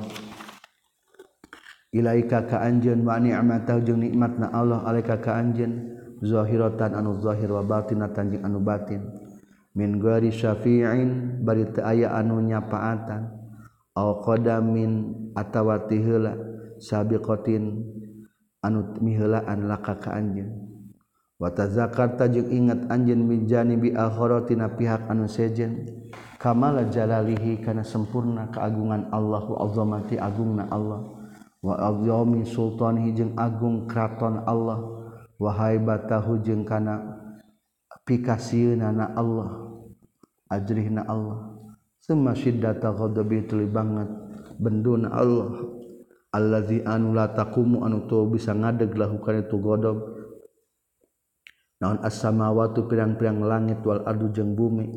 Ilaika 1.93 2.43
ka 2.49 2.59
anjeun 2.59 3.05
wa 3.05 3.21
ni'matahu 3.21 3.79
jeung 3.85 4.01
nikmatna 4.03 4.51
Allah 4.51 4.83
alaika 4.83 5.15
ka 5.23 5.39
anjeun. 5.39 5.95
Zahiratan 6.23 6.95
anu 6.95 7.19
zahir 7.19 7.51
wa 7.51 7.63
batinatan 7.63 8.31
jeung 8.31 8.43
anu 8.47 8.63
batin 8.63 9.22
min 9.73 10.01
gari 10.01 10.29
syafi'in 10.33 11.41
bari 11.45 11.69
teu 11.73 11.85
aya 11.85 12.13
anu 12.17 12.41
nyapaatan. 12.41 13.41
Au 13.93 14.25
qadamin 14.25 15.13
atawa 15.37 15.85
tiheula 15.85 16.33
sabiqatin 16.81 17.85
anu 18.65 18.97
miheulaan 18.97 19.69
laka 19.69 20.01
ka 20.01 20.17
anjeun 20.17 20.49
wa 21.37 21.53
tazakarta 21.53 22.25
jeung 22.25 22.49
ingat 22.49 22.89
anjeun 22.89 23.21
min 23.21 23.45
janibi 23.45 23.93
akhiratina 23.93 24.73
pihak 24.73 25.05
anu 25.13 25.29
sejen. 25.29 25.85
Kamala 26.41 26.89
jalalihi 26.89 27.61
kana 27.63 27.87
sempurna 27.87 28.51
keagungan 28.51 29.07
Allah 29.15 29.45
wa 29.47 29.63
azamati 29.63 30.19
agungna 30.19 30.67
Allah. 30.73 30.99
Wa 31.63 31.79
azami 31.79 32.43
sultanihi 32.43 33.15
jeung 33.15 33.33
agung 33.39 33.87
kraton 33.87 34.43
Allah. 34.43 34.81
Wa 35.39 35.55
haibatahu 35.55 36.43
jeung 36.43 36.67
kana 36.67 37.22
pikasiunana 38.03 39.15
Allah. 39.15 39.73
Ajrihna 40.51 41.03
Allah. 41.07 41.55
Semua 42.03 42.35
syiddata 42.35 42.91
ghadabi 42.91 43.47
tuli 43.47 43.65
banget 43.65 44.11
benduna 44.59 45.09
Allah. 45.11 45.49
Allazi 46.33 46.81
anu 46.81 47.13
la 47.13 47.29
taqumu 47.29 47.85
anu 47.85 48.09
tu 48.09 48.25
bisa 48.25 48.57
ngadeg 48.57 48.97
lakukan 48.97 49.45
itu 49.45 49.53
godog 49.61 50.17
naon 51.77 52.01
as-samawati 52.01 52.89
pirang-pirang 52.89 53.43
langit 53.43 53.85
wal 53.85 54.01
ardu 54.01 54.33
jeung 54.33 54.57
bumi. 54.57 54.87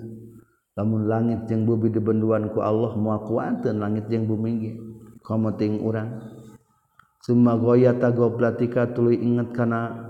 Lamun 0.76 1.04
langit 1.04 1.44
jeung 1.44 1.68
bumi 1.68 1.92
dibenduan 1.92 2.48
ku 2.52 2.64
Allah 2.64 2.96
moal 2.96 3.26
kuanteun 3.28 3.80
langit 3.80 4.08
jeung 4.08 4.24
bumi 4.24 4.50
ge 4.60 4.72
komoting 5.20 5.84
urang. 5.84 6.24
Summa 7.20 7.58
goyata 7.58 8.14
goplatika 8.14 8.94
tuluy 8.96 9.20
inget 9.20 9.52
kana 9.52 10.08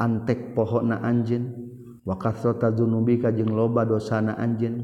antek 0.00 0.56
pohona 0.56 1.04
anjeun. 1.04 1.71
wakasrota 2.02 2.70
zunubika 2.74 3.30
jeung 3.30 3.54
loba 3.54 3.86
dosana 3.86 4.38
anjeun. 4.38 4.82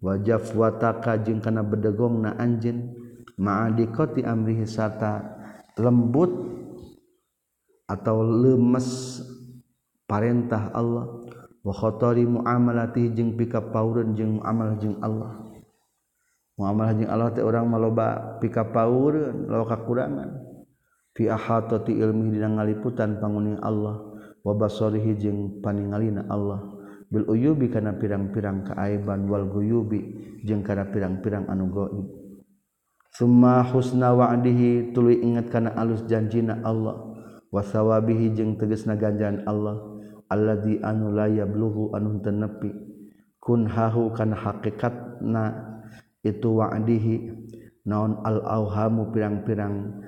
Wa 0.00 0.16
jafwataka 0.16 1.20
jeung 1.20 1.44
kana 1.44 1.60
bedegongna 1.60 2.36
anjeun. 2.40 2.96
Ma'adiqati 3.40 4.20
amrihi 4.20 4.68
sarta 4.68 5.24
lembut 5.80 6.28
atau 7.88 8.20
lemes 8.20 9.20
parentah 10.04 10.72
Allah. 10.76 11.08
Wa 11.60 11.72
khatari 11.76 12.24
muamalati 12.24 13.12
jeung 13.12 13.36
pika 13.36 13.60
paureun 13.60 14.16
jeung 14.16 14.40
amal 14.44 14.76
jeung 14.80 14.96
Allah. 15.04 15.40
Muamalah 16.60 16.92
jeung 16.96 17.08
Allah 17.12 17.28
teh 17.32 17.44
urang 17.44 17.68
maloba 17.68 18.36
pika 18.40 18.68
paureun 18.68 19.48
loba 19.48 19.76
kakurangan. 19.76 20.36
Fi 21.16 21.28
ahatati 21.28 21.96
ilmi 21.96 22.36
dina 22.36 22.48
ngaliputan 22.48 23.20
panguning 23.20 23.60
Allah. 23.64 24.09
wabasorihi 24.42 25.16
jeung 25.20 25.60
paningalina 25.64 26.26
Allah. 26.28 26.76
Bil 27.10 27.26
uyubi 27.26 27.66
kana 27.66 27.98
pirang-pirang 27.98 28.62
kaaiban 28.70 29.26
wal 29.26 29.50
guyubi 29.50 30.00
jeung 30.46 30.62
kana 30.62 30.86
pirang-pirang 30.94 31.50
anu 31.50 31.66
gaib 31.74 32.06
summa 33.10 33.66
husna 33.66 34.14
wa'dihi 34.14 34.94
tuluy 34.94 35.18
inget 35.18 35.50
kana 35.50 35.74
alus 35.74 36.06
janjina 36.06 36.62
Allah. 36.62 37.10
Wasawabihi 37.50 38.38
jeung 38.38 38.54
tegasna 38.54 38.94
ganjaran 38.94 39.42
Allah. 39.42 39.82
Alladzi 40.30 40.78
anu 40.86 41.10
la 41.10 41.26
yablughu 41.26 41.90
anu 41.90 42.22
tenepi 42.22 42.70
kun 43.42 43.66
hahu 43.66 44.14
kana 44.14 44.38
hakikatna 44.38 45.44
itu 46.22 46.62
wa'dihi. 46.62 47.16
Naon 47.80 48.20
al 48.22 48.44
auhamu 48.44 49.10
pirang-pirang 49.10 50.04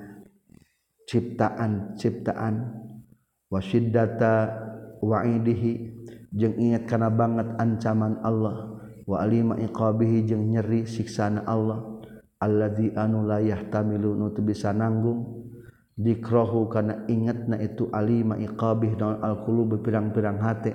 ciptaan-ciptaan 1.09 2.82
wasiddata 3.53 4.33
wa'idihi 5.05 5.71
jeung 6.33 6.57
ingat 6.57 6.89
kana 6.89 7.13
banget 7.13 7.53
ancaman 7.61 8.17
Allah. 8.25 8.73
Wa 9.05 9.21
alima 9.21 9.59
iqabihi 9.59 10.25
jeung 10.25 10.49
nyeri 10.49 10.89
siksaan 10.89 11.45
Allah. 11.45 12.01
Alladzi 12.41 12.91
anu 12.97 13.23
la 13.27 13.37
yahtamilu 13.37 14.17
nu 14.17 14.33
bisa 14.41 14.73
nanggung. 14.73 15.45
Dikrohu 15.93 16.73
kana 16.73 17.05
ingatna 17.05 17.61
itu 17.61 17.85
alima 17.93 18.33
iqabih 18.33 18.97
naon 18.97 19.21
alqulub 19.21 19.77
pirang-pirang 19.85 20.41
hate. 20.41 20.73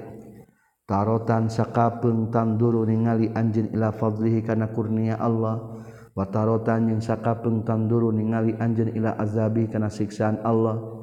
Tarotan 0.87 1.51
sakapeung 1.51 2.31
tanduru 2.31 2.87
ningali 2.87 3.29
anjeun 3.35 3.75
ila 3.75 3.91
fadlihi 3.93 4.47
kana 4.47 4.71
kurnia 4.71 5.19
Allah. 5.19 5.83
Wa 6.15 6.25
tarotan 6.31 6.89
jeung 6.89 7.03
sakapeung 7.03 7.67
tanduru 7.67 8.15
ningali 8.15 8.55
anjeun 8.57 8.95
ila 8.95 9.19
azabi 9.19 9.67
kana 9.67 9.91
siksaan 9.91 10.41
Allah. 10.47 10.98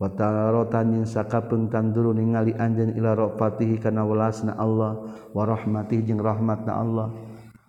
watarotan 0.00 0.96
yang 0.96 1.04
sakapeng 1.04 1.68
tanduru 1.68 2.16
ningali 2.16 2.56
anjen 2.56 2.96
ila 2.96 3.12
ropatihi 3.12 3.76
kana 3.76 4.02
welasna 4.08 4.56
Allah 4.56 4.96
warahmati 5.36 6.00
jeung 6.00 6.24
rahmatna 6.24 6.72
Allah. 6.72 7.08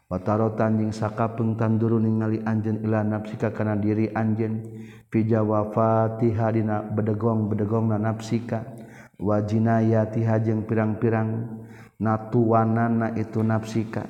Watarotan 0.08 0.80
yang 0.80 0.92
sakapeng 0.96 1.60
tanduru 1.60 2.00
ningali 2.00 2.40
anjen 2.48 2.80
ila 2.88 3.04
nafsika 3.04 3.52
kana 3.52 3.76
diri 3.76 4.08
anjen. 4.16 4.64
Fi 5.12 5.28
jawafatiha 5.28 6.48
dina 6.56 6.80
bedegong 6.88 7.52
bedegong 7.52 7.92
na 7.92 8.16
wa 9.22 9.38
jinayatiha 9.38 10.36
jeung 10.42 10.64
pirang-pirang 10.64 11.62
natuwanana 12.00 13.14
itu 13.20 13.44
nafsika. 13.44 14.08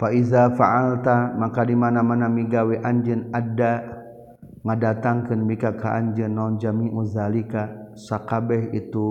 Fa 0.00 0.08
iza 0.16 0.48
fa'alta 0.56 1.36
maka 1.36 1.60
di 1.66 1.76
mana-mana 1.76 2.24
migawe 2.24 2.80
anjen 2.80 3.28
ada 3.36 3.99
ngadatangkeun 4.66 5.40
mika 5.44 5.76
ka 5.76 5.96
anjeun 5.96 6.32
non 6.32 6.60
jami'u 6.60 7.00
zalika 7.08 7.92
sakabeh 7.96 8.72
itu 8.76 9.06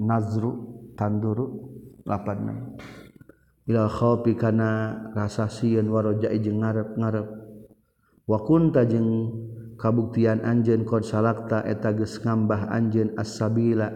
nazru 0.00 0.52
tanduru 0.96 1.68
lapanna 2.08 2.72
ilal 3.68 3.90
khawfi 3.92 4.34
kana 4.34 4.96
rasa 5.14 5.46
sieun 5.46 5.86
warojai 5.86 6.40
jeung 6.42 6.60
ngarep-ngarep. 6.60 7.28
Wa 8.22 8.38
kunta 8.42 8.86
jeung 8.86 9.34
kabuktian 9.78 10.46
anjeun 10.46 10.86
qad 10.86 11.02
salakta 11.02 11.66
eta 11.66 11.90
geus 11.90 12.22
ngambah 12.22 12.70
anjeun 12.70 13.18
as-sabila 13.18 13.90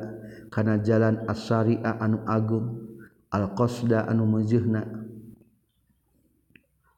kana 0.51 0.83
jalan 0.83 1.23
as-syari'a 1.31 2.03
anu 2.03 2.27
agung 2.27 2.99
al-qasda 3.31 4.07
anu 4.11 4.27
mujihna 4.27 5.06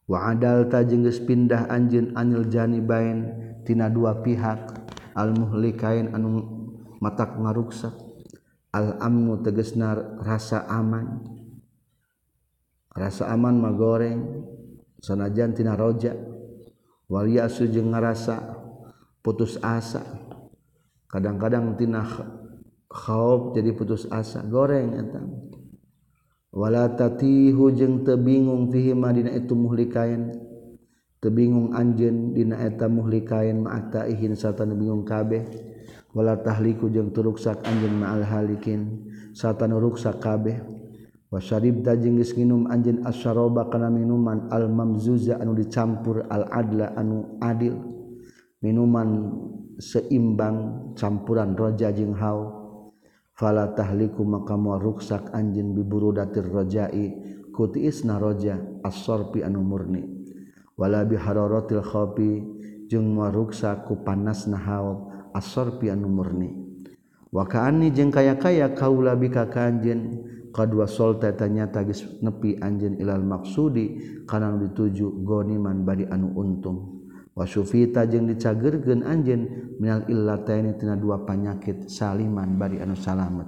Waadalta 0.08 0.80
jengges 0.88 1.20
pindah 1.20 1.68
anjin 1.68 2.16
anil 2.16 2.48
janibain 2.48 3.28
tina 3.68 3.92
dua 3.92 4.24
pihak. 4.24 4.88
Almuhlikain 5.12 6.16
anu 6.16 6.48
matak 7.04 7.36
ngaruksak. 7.36 7.92
Al-amnu 8.72 9.44
tegesna 9.44 9.92
rasa 10.24 10.64
aman. 10.64 11.28
Rasa 12.96 13.28
aman 13.28 13.60
magoreng 13.60 14.48
sanajan 15.04 15.52
tina 15.52 15.76
roja. 15.76 16.16
Waliasu 17.08 17.68
jeung 17.68 17.92
ngarasa 17.92 18.56
putus 19.20 19.60
asa. 19.60 20.00
Kadang-kadang 21.08 21.76
tina 21.76 22.04
khauf 22.88 23.52
jadi 23.52 23.76
putus 23.76 24.08
asa. 24.08 24.40
Goreng 24.40 24.96
eta. 24.96 25.20
wala 26.52 26.88
tatihu 26.92 27.70
jeung 27.72 28.04
tebingung 28.04 28.72
fihima 28.72 29.12
dina 29.12 29.32
itu 29.32 29.52
muhlikain. 29.52 30.32
Tebingung 31.18 31.74
anjeun 31.74 32.30
dina 32.30 32.62
eta 32.62 32.86
muhlikain 32.86 33.66
ma'ata 33.66 34.06
ihin 34.06 34.38
satan 34.38 34.74
bingung 34.78 35.02
kabeh. 35.02 35.42
Wala 36.14 36.38
tahliku 36.38 36.86
jeung 36.88 37.10
turuksak 37.10 37.62
anjeun 37.66 37.98
ma'al 37.98 38.22
halikin 38.22 39.10
satan 39.34 39.74
ruksak 39.74 40.22
kabeh. 40.22 40.62
Wasyarib 41.28 41.84
da 41.84 41.92
jeung 41.98 42.16
geus 42.16 42.32
nginum 42.32 42.70
anjeun 42.70 43.04
asyaroba 43.04 43.68
kana 43.68 43.92
minuman 43.92 44.48
al 44.48 44.70
mamzuza 44.70 45.36
anu 45.42 45.52
dicampur 45.58 46.24
al 46.30 46.48
adla 46.48 46.94
anu 46.96 47.36
adil. 47.42 47.76
Minuman 48.58 49.38
seimbang 49.78 50.90
campuran 50.98 51.54
roja 51.54 51.94
jeung 51.94 52.14
hawa 52.18 52.57
fala 53.38 53.70
tahliku 53.70 54.26
maka 54.26 54.58
mual 54.58 54.82
ruksak 54.82 55.30
anjin 55.30 55.70
biburu 55.70 56.10
datir 56.10 56.42
rojai 56.42 57.14
kuti 57.54 57.86
isna 57.86 58.18
roja 58.18 58.58
as-sorpi 58.82 59.46
anu 59.46 59.62
murni. 59.62 60.02
Wala 60.74 61.06
bihararatil 61.06 61.82
khopi 61.86 62.42
jeung 62.90 63.14
mual 63.14 63.30
ruksak 63.30 63.86
ku 63.86 64.02
panasna 64.02 64.58
hawa 64.58 65.30
as-sorpi 65.38 65.86
anu 65.86 66.10
murni. 66.10 66.50
Wa 67.30 67.46
kaani 67.46 67.94
jeung 67.94 68.10
kaya-kaya 68.10 68.74
kaula 68.74 69.14
bika 69.14 69.46
ka 69.46 69.70
anjeun 69.70 70.26
kadua 70.50 70.90
solta 70.90 71.30
tanyata 71.30 71.86
geus 71.86 72.02
nepi 72.18 72.58
anjeun 72.58 72.98
ilal 72.98 73.22
maksudi 73.22 74.02
kana 74.26 74.58
dituju 74.58 75.22
goniman 75.22 75.86
bari 75.86 76.10
anu 76.10 76.34
untung. 76.34 76.97
wasufita 77.38 78.02
jeung 78.10 78.26
dicagerkeun 78.26 79.06
anjeun 79.06 79.42
minal 79.78 80.02
illataini 80.10 80.74
tina 80.74 80.98
dua 80.98 81.22
panyakit 81.22 81.86
saliman 81.86 82.58
bari 82.58 82.82
anu 82.82 82.98
salamet. 82.98 83.46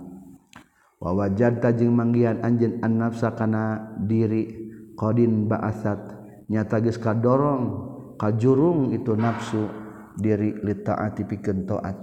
Wa 1.03 1.11
wajadta 1.11 1.75
jeung 1.75 1.99
manggihan 1.99 2.39
anjeun 2.47 2.79
an 2.87 3.03
nafsa 3.03 3.35
kana 3.35 3.99
diri 3.99 4.71
qadin 4.95 5.51
ba'asat 5.51 5.99
nyata 6.47 6.79
geus 6.79 7.03
kadorong 7.03 7.91
kajurung 8.15 8.95
itu 8.95 9.19
nafsu 9.19 9.67
diri 10.15 10.55
litaati 10.63 11.27
pikeun 11.27 11.67
taat 11.67 11.99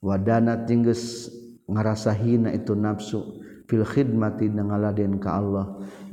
Wadanat 0.00 0.64
jeung 0.64 0.88
geus 0.88 1.28
ngarasa 1.68 2.16
hina 2.16 2.56
itu 2.56 2.72
nafsu 2.72 3.44
fil 3.68 3.84
khidmati 3.84 4.48
ngaladen 4.48 5.20
ka 5.20 5.36
Allah 5.36 5.66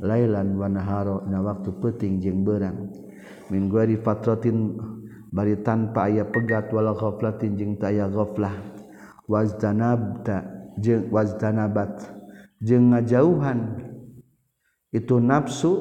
lailan 0.04 0.54
wa 0.54 0.68
naharo 0.68 1.24
na 1.26 1.40
waktu 1.40 1.72
penting 1.80 2.20
jeung 2.20 2.44
berang 2.44 2.92
min 3.48 3.72
gua 3.72 3.88
di 3.88 3.96
bari 5.28 5.60
tanpa 5.60 6.08
aya 6.08 6.24
pegat 6.24 6.72
walau 6.72 6.96
ghoflatin 6.96 7.56
jeung 7.56 7.76
teu 7.76 7.92
aya 7.92 8.08
ghoflah 8.08 8.52
wazdanabta 9.28 10.44
jeung 10.80 11.12
wazdanabat 11.12 12.08
jeung 12.64 12.90
ngajauhan. 12.94 13.86
Itu 14.88 15.20
nafsu 15.20 15.72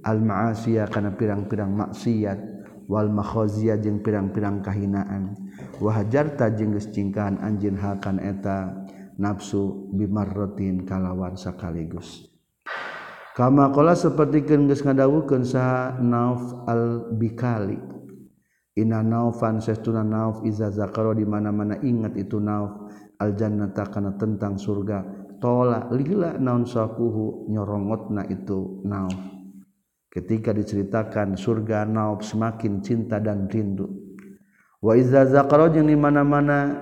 al 0.00 0.24
maasiya 0.24 0.88
kana 0.88 1.12
pirang-pirang 1.12 1.76
maksiat. 1.76 2.56
Wal 2.86 3.10
makhazia 3.10 3.74
jeung 3.82 3.98
pirang-pirang 3.98 4.62
kahinaan. 4.62 5.34
Wahajarta 5.82 6.54
jeung 6.54 6.72
geus 6.78 6.86
cingkahan 6.94 7.42
anjeun 7.42 7.74
hakan 7.76 8.22
eta 8.22 8.86
nafsu 9.18 9.90
bimarratin 9.90 10.86
kalawan 10.86 11.34
sakaligus. 11.34 12.30
Kama 13.34 13.74
qala 13.74 13.98
sapertikeun 13.98 14.70
geus 14.70 14.86
ngadawukeun 14.86 15.42
saha 15.44 15.98
nauf 15.98 16.64
al 16.70 17.12
bikali 17.12 17.76
Inna 18.76 19.00
naufan 19.00 19.58
sestuna 19.64 20.04
nauf 20.04 20.44
iza 20.44 20.68
zakaro 20.68 21.16
di 21.16 21.24
mana-mana. 21.24 21.80
Ingat 21.80 22.14
itu 22.20 22.36
nauf. 22.36 22.92
Aljannata 23.16 23.88
kana 23.88 24.12
tentang 24.20 24.60
surga. 24.60 25.04
Tola 25.40 25.88
lila 25.92 26.36
naun 26.36 26.68
sakuhu 26.68 27.48
nyorongotna 27.48 28.28
itu 28.28 28.84
nauf. 28.84 29.16
Ketika 30.12 30.52
diceritakan 30.52 31.36
surga 31.36 31.88
nauf 31.88 32.24
semakin 32.24 32.84
cinta 32.84 33.16
dan 33.16 33.48
rindu. 33.48 33.88
Wa 34.84 34.92
iza 34.92 35.24
zakaro 35.24 35.72
jeung 35.72 35.88
di 35.88 35.96
mana-mana 35.96 36.76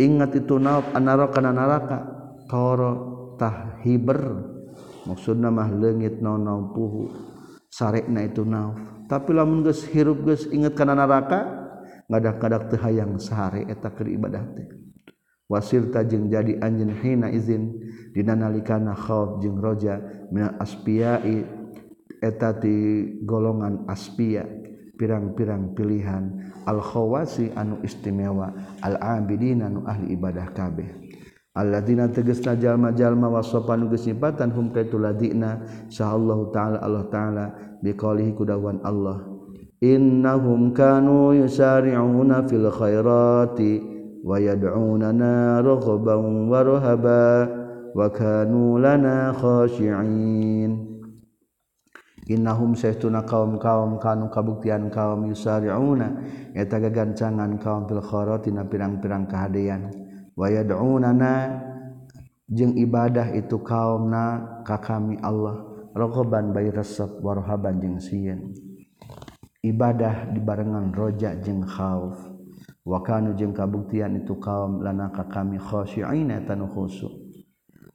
ingat 0.00 0.40
itu 0.40 0.56
nauf 0.56 0.88
anara 0.96 1.28
kana 1.28 1.52
naraka 1.52 1.98
toro 2.48 3.16
tahhiber 3.36 4.20
maksudna 5.04 5.52
mah 5.52 5.68
leungit 5.72 6.20
naun 6.20 6.44
naupuhu 6.44 7.12
sarekna 7.68 8.24
itu 8.24 8.44
nauf 8.44 8.95
tapi 9.06 9.30
lamun 9.34 9.62
geus 9.62 9.86
hirup 9.86 10.26
geus 10.26 10.46
inget 10.50 10.74
kana 10.74 10.94
neraka 10.94 11.66
ngadak-kadak 12.06 12.70
teu 12.70 12.78
hayang 12.82 13.18
sahare 13.18 13.66
eta 13.66 13.90
keur 13.90 14.10
ibadah 14.10 14.44
teh. 14.54 14.66
Wasilta 15.46 16.02
jeung 16.02 16.26
jadi 16.26 16.58
anjeun 16.58 16.90
hina 16.90 17.30
izin 17.30 17.78
dina 18.10 18.34
nalikana 18.34 18.98
khauf 18.98 19.38
jeung 19.38 19.62
roja 19.62 20.02
min 20.34 20.50
asfiyai 20.58 21.46
eta 22.18 22.50
ti 22.58 22.74
golongan 23.22 23.86
aspia 23.86 24.42
pirang-pirang 24.98 25.70
pilihan. 25.78 26.50
Al 26.66 26.82
khawasi 26.82 27.54
anu 27.54 27.78
istimewa 27.86 28.50
al 28.82 28.98
abidin 28.98 29.62
anu 29.62 29.86
ahli 29.86 30.18
ibadah 30.18 30.50
kabeh. 30.50 31.05
Alladzina 31.56 32.04
tegesna 32.12 32.52
jalma-jalma 32.52 33.32
wasopan 33.32 33.88
gesipatan 33.88 34.52
hum 34.52 34.76
kaitu 34.76 35.00
ladina 35.00 35.64
sa'allahu 35.88 36.52
ta'ala 36.52 36.84
Allah 36.84 37.04
ta'ala 37.08 37.44
biqaulihi 37.80 38.36
kudawan 38.36 38.84
Allah. 38.84 39.24
Innahum 39.80 40.76
kanu 40.76 41.32
yusari'una 41.32 42.44
fil 42.44 42.68
khairati 42.68 43.72
wa 44.20 44.36
yad'unana 44.36 45.64
raghaban 45.64 46.44
wa 46.44 46.60
rahaba 46.60 47.48
wa 47.96 48.04
kanu 48.12 48.76
lana 48.76 49.32
khashi'in. 49.32 50.76
Innahum 52.28 52.76
saytuna 52.76 53.24
kaum-kaum 53.24 53.96
kanu 53.96 54.28
kabuktian 54.28 54.92
kaum 54.92 55.24
yusari'una 55.32 56.20
eta 56.52 56.76
gagancangan 56.84 57.56
kaum 57.64 57.88
fil 57.88 58.04
khairati 58.04 58.52
na 58.52 58.68
pirang-pirang 58.68 59.24
kahadean. 59.24 60.05
wayad'unana 60.36 61.64
jeung 62.46 62.76
ibadah 62.78 63.34
itu 63.34 63.58
kaumna 63.64 64.62
ka 64.62 64.78
kami 64.78 65.18
Allah. 65.24 65.64
Raghaban 65.96 66.52
bayi 66.52 66.68
resep 66.68 67.24
warhaban 67.24 67.80
jeung 67.80 67.96
sieun. 67.96 68.52
Ibadah 69.64 70.30
dibarengan 70.36 70.92
roja 70.92 71.32
jeung 71.40 71.64
khauf. 71.64 72.36
Wa 72.86 73.02
kanu 73.02 73.34
jeung 73.34 73.50
kabuktian 73.50 74.14
itu 74.22 74.38
kaum 74.38 74.78
lana 74.78 75.10
ka 75.10 75.26
kami 75.26 75.58
khashi'ina 75.58 76.46
tanu 76.46 76.70
khusu 76.70 77.26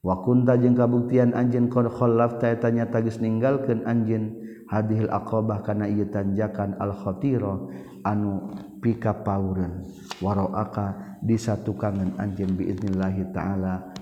wa 0.01 0.17
kunta 0.25 0.57
jeung 0.57 0.73
kabuktian 0.73 1.31
anjeun 1.37 1.69
qad 1.69 1.87
khallafta 1.93 2.49
eta 2.49 2.73
nyata 2.73 3.05
geus 3.05 3.21
ninggalkeun 3.21 3.85
anjeun 3.85 4.35
hadhil 4.65 5.07
aqabah 5.13 5.61
kana 5.61 5.85
ieu 5.85 6.09
tanjakan 6.09 6.73
al 6.81 6.91
khatira 6.97 7.69
anu 8.01 8.49
pika 8.81 9.21
paureun 9.21 9.85
waroaka 10.19 11.17
disatukangan 11.21 12.17
anjeun 12.17 12.57
biiznillahi 12.57 13.29
taala. 13.29 13.93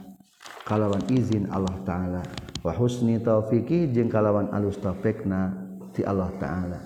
Kalawan 0.63 1.03
izin 1.11 1.51
Allah 1.51 1.75
taala. 1.83 2.23
Wa 2.63 2.71
husni 2.75 3.19
taufiqi 3.19 3.91
jeung 3.91 4.07
kalawan 4.07 4.47
alus 4.55 4.79
taufikna 4.79 5.51
ti 5.91 6.01
Allah 6.07 6.31
taala. 6.39 6.79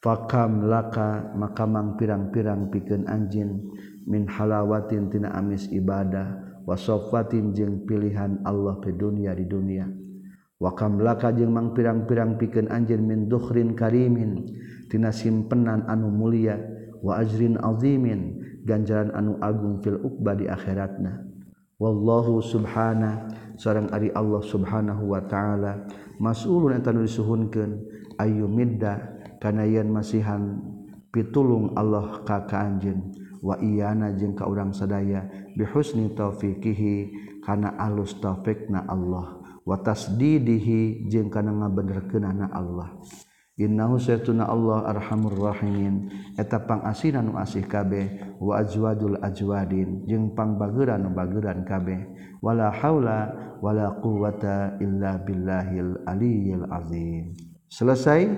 Fakam 0.00 0.66
laka 0.66 1.30
maka 1.36 1.68
mang 1.68 1.94
pirang-pirang 2.00 2.72
pikeun 2.72 3.04
anjeun 3.04 3.70
min 4.08 4.24
halawatin 4.26 5.12
tina 5.12 5.28
amis 5.36 5.68
ibadah 5.68 6.40
wasofatin 6.64 7.52
jeung 7.52 7.84
pilihan 7.84 8.40
Allah 8.48 8.80
ke 8.80 8.96
dunia 8.96 9.36
di 9.36 9.44
dunia. 9.44 9.84
Wakam 10.56 11.04
laka 11.04 11.36
jeung 11.36 11.52
mang 11.52 11.76
pirang-pirang 11.76 12.40
pikeun 12.40 12.72
anjeun 12.72 13.04
min 13.04 13.28
dukhrin 13.28 13.76
karimin 13.76 14.48
tina 14.88 15.12
simpenan 15.12 15.84
anu 15.84 16.08
mulia 16.08 16.56
wa 17.00 17.20
ajrin 17.20 17.56
azimin 17.60 18.40
ganjaran 18.64 19.10
anu 19.16 19.40
agung 19.40 19.80
fil 19.80 20.00
uqba 20.00 20.36
di 20.36 20.46
akhiratna. 20.46 21.26
Wallahu 21.80 22.44
subhana 22.44 23.32
sareng 23.56 23.88
ari 23.88 24.12
Allah 24.12 24.44
subhanahu 24.44 25.16
wa 25.16 25.24
ta'ala. 25.24 25.88
Mas'ulun 26.20 26.76
eta 26.76 26.92
nu 26.92 27.08
disuhunkeun 27.08 27.80
ayu 28.20 28.44
midda 28.44 29.16
kana 29.40 29.64
yen 29.64 29.88
masihan 29.88 30.60
pitulung 31.08 31.72
Allah 31.80 32.20
ka 32.28 32.44
ka 32.44 32.68
anjeun 32.68 33.16
wa 33.40 33.56
iyana 33.56 34.12
jeung 34.12 34.36
ka 34.36 34.44
urang 34.44 34.76
sadaya 34.76 35.24
bi 35.56 35.64
husni 35.64 36.12
taufiqihi 36.12 37.16
kana 37.40 37.72
alus 37.80 38.12
taufikna 38.20 38.84
Allah. 38.84 39.40
Wa 39.64 39.80
tasdidihi 39.80 41.08
jeung 41.08 41.32
kana 41.32 41.64
ngabenerkeunana 41.64 42.52
Allah. 42.52 43.00
Innahu 43.60 44.00
saytuna 44.00 44.48
Allah 44.48 44.88
arhamur 44.88 45.36
rahimin. 45.36 46.08
Eta 46.40 46.64
pangasinan 46.64 47.28
nu 47.28 47.36
asih 47.36 47.68
kabeh 47.68 48.40
wa 48.40 48.56
ajwadul 48.56 49.20
azwadin 49.20 50.08
jeung 50.08 50.32
pangbageuran 50.32 51.04
nu 51.04 51.12
bageuran 51.12 51.68
kabeh. 51.68 52.08
Wala 52.40 52.72
haula 52.72 53.28
wala 53.60 54.00
quwata 54.00 54.80
illa 54.80 55.20
billahil 55.20 56.00
aliyil 56.08 56.64
azim. 56.72 57.36
Selesai 57.68 58.32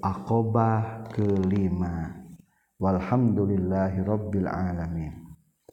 aqobah 0.00 1.12
kelima. 1.12 2.24
Walhamdulillahi 2.80 4.00
rabbil 4.00 4.48
alamin. 4.48 5.23